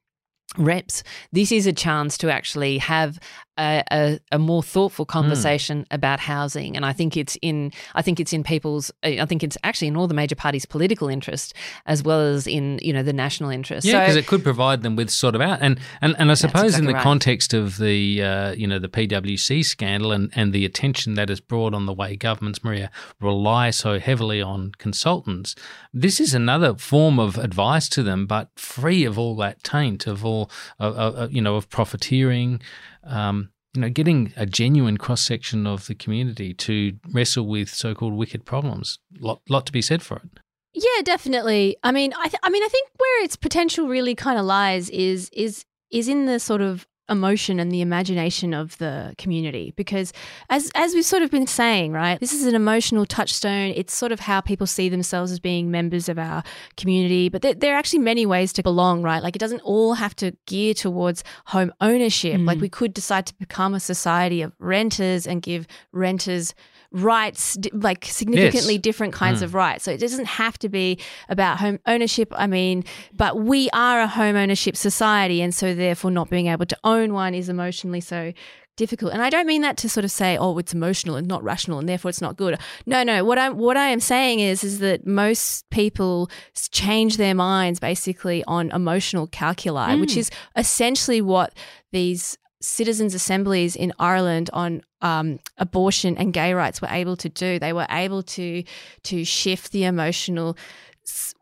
[0.57, 3.19] reps this is a chance to actually have
[3.57, 8.19] a, a, a more thoughtful conversation about housing and i think it's in i think
[8.19, 11.53] it's in people's i think it's actually in all the major parties political interest
[11.85, 14.81] as well as in you know the national interest Yeah, because so it could provide
[14.81, 17.03] them with sort of out and and, and I suppose in the right.
[17.03, 21.39] context of the uh, you know the PwC scandal and, and the attention that is
[21.39, 22.89] brought on the way governments, Marija,
[23.19, 25.55] rely so heavily on consultants,
[25.93, 30.25] this is another form of advice to them, but free of all that taint of
[30.25, 30.49] all
[30.79, 32.61] of, of, you know of profiteering.
[33.05, 38.13] Um, you know, getting a genuine cross section of the community to wrestle with so-called
[38.13, 38.99] wicked problems.
[39.19, 40.29] Lot, lot to be said for it.
[40.75, 41.77] Yeah, definitely.
[41.83, 44.89] I mean, I, th- I mean, I think where its potential really kind of lies
[44.89, 49.73] is is is in the sort of emotion and the imagination of the community.
[49.75, 50.13] Because
[50.49, 53.73] as as we've sort of been saying right this is an emotional touchstone.
[53.75, 56.43] It's sort of how people see themselves as being members of our
[56.77, 57.27] community.
[57.29, 59.21] But there, there are actually many ways to belong right?
[59.21, 62.39] Like it doesn't all have to gear towards home ownership.
[62.39, 62.61] Like Mm.
[62.61, 66.53] we could decide to become a society of renters and give renters
[66.93, 69.43] rights like significantly different kinds Mm.
[69.45, 72.83] of rights so it doesn't have to be about home ownership i mean
[73.15, 77.11] but we are a home ownership society and so therefore not being able to own
[77.13, 78.31] one is emotionally so
[78.75, 81.43] difficult and i don't mean that to sort of say oh it's emotional and not
[81.43, 84.63] rational and therefore it's not good no no what i'm what i am saying is
[84.63, 86.29] is that most people
[86.71, 90.17] change their minds basically on emotional calculi which Mm.
[90.17, 91.53] is essentially what
[91.91, 97.59] these citizens' assemblies in Ireland on um, abortion and gay rights were able to do.
[97.59, 98.63] They were able to
[99.03, 100.57] to shift the emotional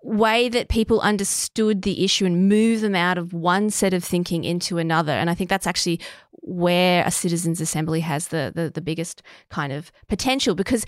[0.01, 4.43] way that people understood the issue and move them out of one set of thinking
[4.43, 5.11] into another.
[5.11, 5.99] And I think that's actually
[6.43, 10.86] where a citizens' assembly has the the, the biggest kind of potential because.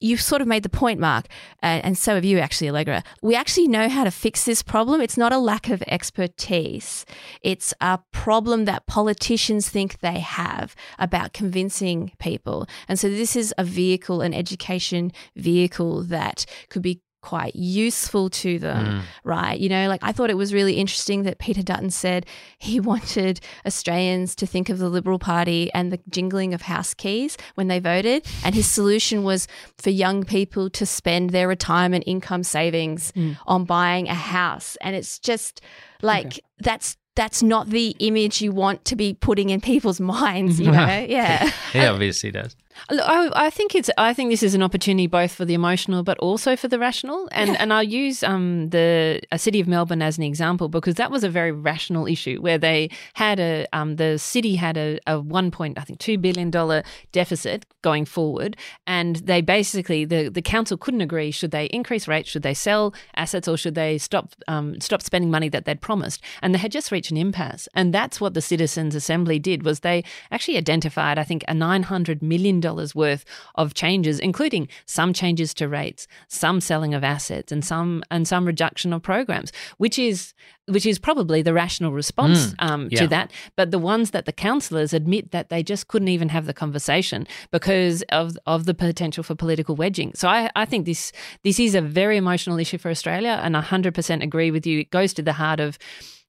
[0.00, 1.26] You've sort of made the point, Mark,
[1.60, 3.02] and, and so have you, actually, Allegra.
[3.22, 5.00] We actually know how to fix this problem.
[5.00, 7.04] It's not a lack of expertise.
[7.42, 12.66] It's a problem that politicians think they have about convincing people.
[12.88, 18.58] And so this is a vehicle, an education vehicle that could be quite useful to
[18.58, 19.02] them, Mm.
[19.24, 19.58] right?
[19.58, 22.26] You know, like I thought it was really interesting that Peter Dutton said
[22.58, 27.36] he wanted Australians to think of the Liberal Party and the jingling of house keys
[27.56, 28.24] when they voted.
[28.44, 29.48] And his solution was
[29.78, 33.12] for young people to spend their retirement income savings
[33.46, 34.76] on buying a house.
[34.80, 35.60] And it's just
[36.02, 40.70] like that's that's not the image you want to be putting in people's minds, you
[40.70, 41.04] know?
[41.08, 41.50] Yeah.
[41.72, 42.54] He obviously does.
[42.90, 43.90] Look, I, I think it's.
[43.98, 47.28] I think this is an opportunity both for the emotional, but also for the rational.
[47.32, 51.24] And and I'll use um the city of Melbourne as an example because that was
[51.24, 55.50] a very rational issue where they had a um the city had a, a one
[55.50, 58.56] point I think two billion dollar deficit going forward,
[58.86, 62.94] and they basically the the council couldn't agree should they increase rates, should they sell
[63.16, 66.72] assets, or should they stop um stop spending money that they'd promised, and they had
[66.72, 71.18] just reached an impasse, and that's what the citizens' assembly did was they actually identified
[71.18, 73.22] I think a nine hundred million dollars worth
[73.54, 76.02] of changes, including some changes to rates,
[76.42, 79.50] some selling of assets, and some and some reduction of programs,
[79.84, 80.34] which is
[80.74, 83.00] which is probably the rational response Mm, um, yeah.
[83.00, 83.26] to that.
[83.58, 87.20] But the ones that the councillors admit that they just couldn't even have the conversation
[87.56, 90.10] because of of the potential for political wedging.
[90.14, 91.12] So I, I think this
[91.46, 94.76] this is a very emotional issue for Australia, and I hundred percent agree with you.
[94.84, 95.78] It goes to the heart of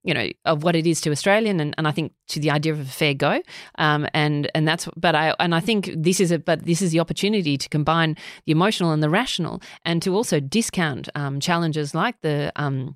[0.03, 2.73] you know of what it is to Australian and, and I think to the idea
[2.73, 3.41] of a fair go.
[3.77, 6.91] Um, and and that's but I and I think this is a but this is
[6.91, 11.93] the opportunity to combine the emotional and the rational and to also discount um, challenges
[11.93, 12.95] like the um,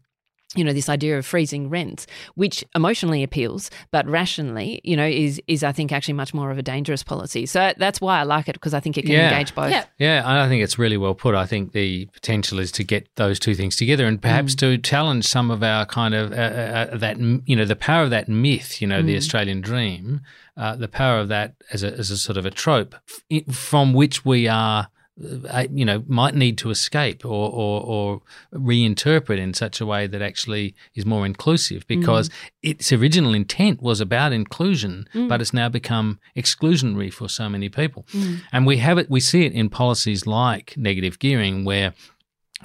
[0.55, 5.41] you know this idea of freezing rents which emotionally appeals but rationally you know is
[5.47, 8.47] is i think actually much more of a dangerous policy so that's why i like
[8.47, 9.31] it because i think it can Yeah.
[9.31, 9.85] engage both Yeah.
[9.99, 11.33] Yeah, I think it's really well put.
[11.35, 15.25] I think the potential is to get those two things together, and perhaps to challenge
[15.25, 18.81] some of our kind of uh, uh, that you know the power of that myth,
[18.81, 20.21] you know, the Australian dream,
[20.57, 22.95] uh, the power of that as a as a sort of a trope
[23.31, 24.89] f- from which we are.
[25.15, 30.23] You know, might need to escape or, or, or reinterpret in such a way that
[30.23, 32.33] actually is more inclusive because mm.
[32.63, 35.29] its original intent was about inclusion, mm.
[35.29, 38.07] but it's now become exclusionary for so many people.
[38.11, 38.41] Mm.
[38.51, 41.93] And we have it, we see it in policies like negative gearing, where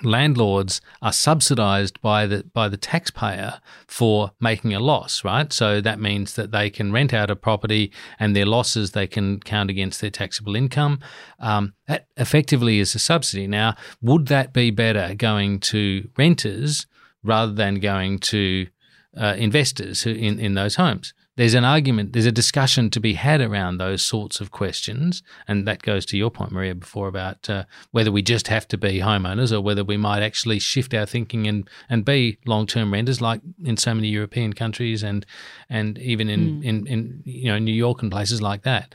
[0.02, 5.52] landlords are subsidized by the by the taxpayer for making a loss right?
[5.52, 9.40] So that means that they can rent out a property and their losses they can
[9.40, 11.00] count against their taxable income.
[11.40, 13.46] Um, that effectively is a subsidy.
[13.46, 16.86] Now would that be better going to renters
[17.22, 18.66] rather than going to
[19.16, 21.12] uh, investors who, in, in those homes.
[21.38, 25.22] There's an argument, there's a discussion to be had around those sorts of questions.
[25.46, 27.62] And that goes to your point, Marija, before about uh,
[27.92, 31.46] whether we just have to be homeowners or whether we might actually shift our thinking
[31.46, 35.24] and, and be long term renters, like in so many European countries and
[35.70, 38.92] and even in, in, in you know New York and places like that.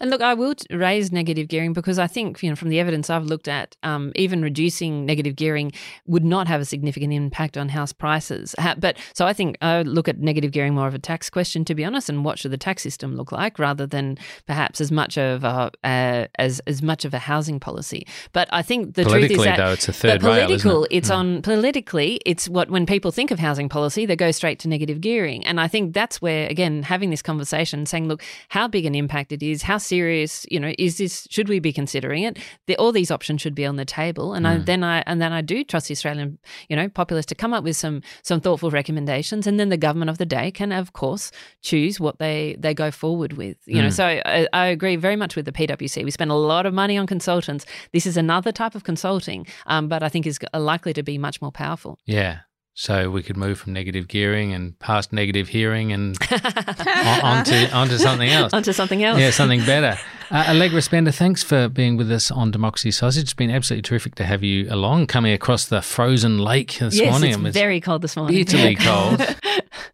[0.00, 3.10] And look, I will raise negative gearing because I think, you know, from the evidence
[3.10, 5.72] I've looked at, um, even reducing negative gearing
[6.06, 8.54] would not have a significant impact on house prices.
[8.78, 11.74] But so I think I look at negative gearing more of a tax question, to
[11.74, 15.16] be honest, and what should the tax system look like, rather than perhaps as much
[15.16, 18.06] of a, uh, as as much of a housing policy.
[18.32, 20.62] But I think the truth is that though, it's a third rail, isn't it?
[20.62, 24.58] political, it's on politically, it's what when people think of housing policy, they go straight
[24.60, 28.68] to negative gearing, and I think that's where again having this conversation, saying, look, how
[28.68, 31.26] big an impact it is, how serious, you know, is this?
[31.30, 32.38] Should we be considering it?
[32.66, 35.32] The, all these options should be on the table, and I, then I and then
[35.32, 36.38] I do trust the Australian,
[36.68, 40.10] you know, populace to come up with some some thoughtful recommendations, and then the government
[40.10, 41.30] of the day can, of course,
[41.62, 43.56] choose what they they go forward with.
[43.66, 46.04] You know, so I, I agree very much with the PwC.
[46.04, 47.66] We spend a lot of money on consultants.
[47.92, 51.40] This is another type of consulting, um, but I think is likely to be much
[51.40, 51.98] more powerful.
[52.06, 52.40] Yeah.
[52.78, 57.96] So we could move from negative gearing and past negative hearing and on, onto onto
[57.96, 58.52] something else.
[58.52, 59.18] Onto something else.
[59.18, 59.98] Yeah, something better.
[60.30, 63.22] Uh, Allegra Spender, thanks for being with us on Democracy Sausage.
[63.22, 67.10] It's been absolutely terrific to have you along, coming across the frozen lake this yes,
[67.12, 67.30] morning.
[67.30, 68.36] it's It was very cold this morning.
[68.36, 69.22] bitterly cold.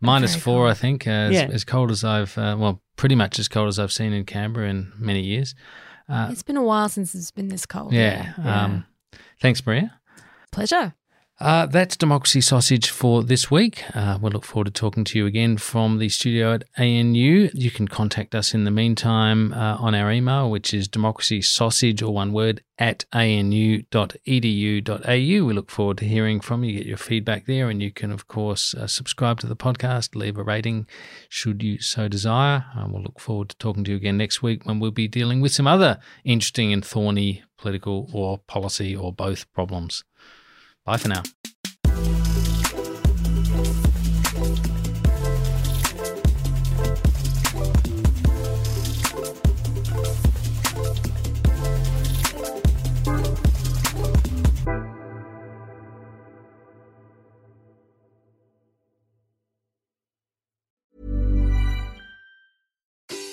[0.00, 1.50] Minus four, I think, uh, as, Yeah.
[1.52, 4.68] as cold as I've, uh, well, pretty much as cold as I've seen in Canberra
[4.68, 5.54] in many years.
[6.08, 7.92] It's been a while since it's been this cold.
[7.92, 8.32] Yeah.
[8.42, 8.86] Um,
[9.40, 9.92] thanks, Marija.
[10.50, 10.94] Pleasure.
[11.40, 13.82] Uh, that's Democracy Sausage for this week.
[13.96, 17.50] Uh, we'll look forward to talking to you again from the studio at ANU.
[17.52, 22.00] You can contact us in the meantime uh, on our email, which is democracy sausage
[22.00, 23.82] or one word at anu.edu.au.
[25.14, 28.28] We look forward to hearing from you, get your feedback there, and you can, of
[28.28, 30.86] course, uh, subscribe to the podcast, leave a rating
[31.28, 32.66] should you so desire.
[32.76, 35.40] Uh, we'll look forward to talking to you again next week when we'll be dealing
[35.40, 40.04] with some other interesting and thorny political or policy or both problems.
[40.84, 41.22] Bye for now.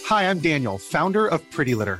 [0.05, 1.99] Hi, I'm Daniel, founder of Pretty Litter.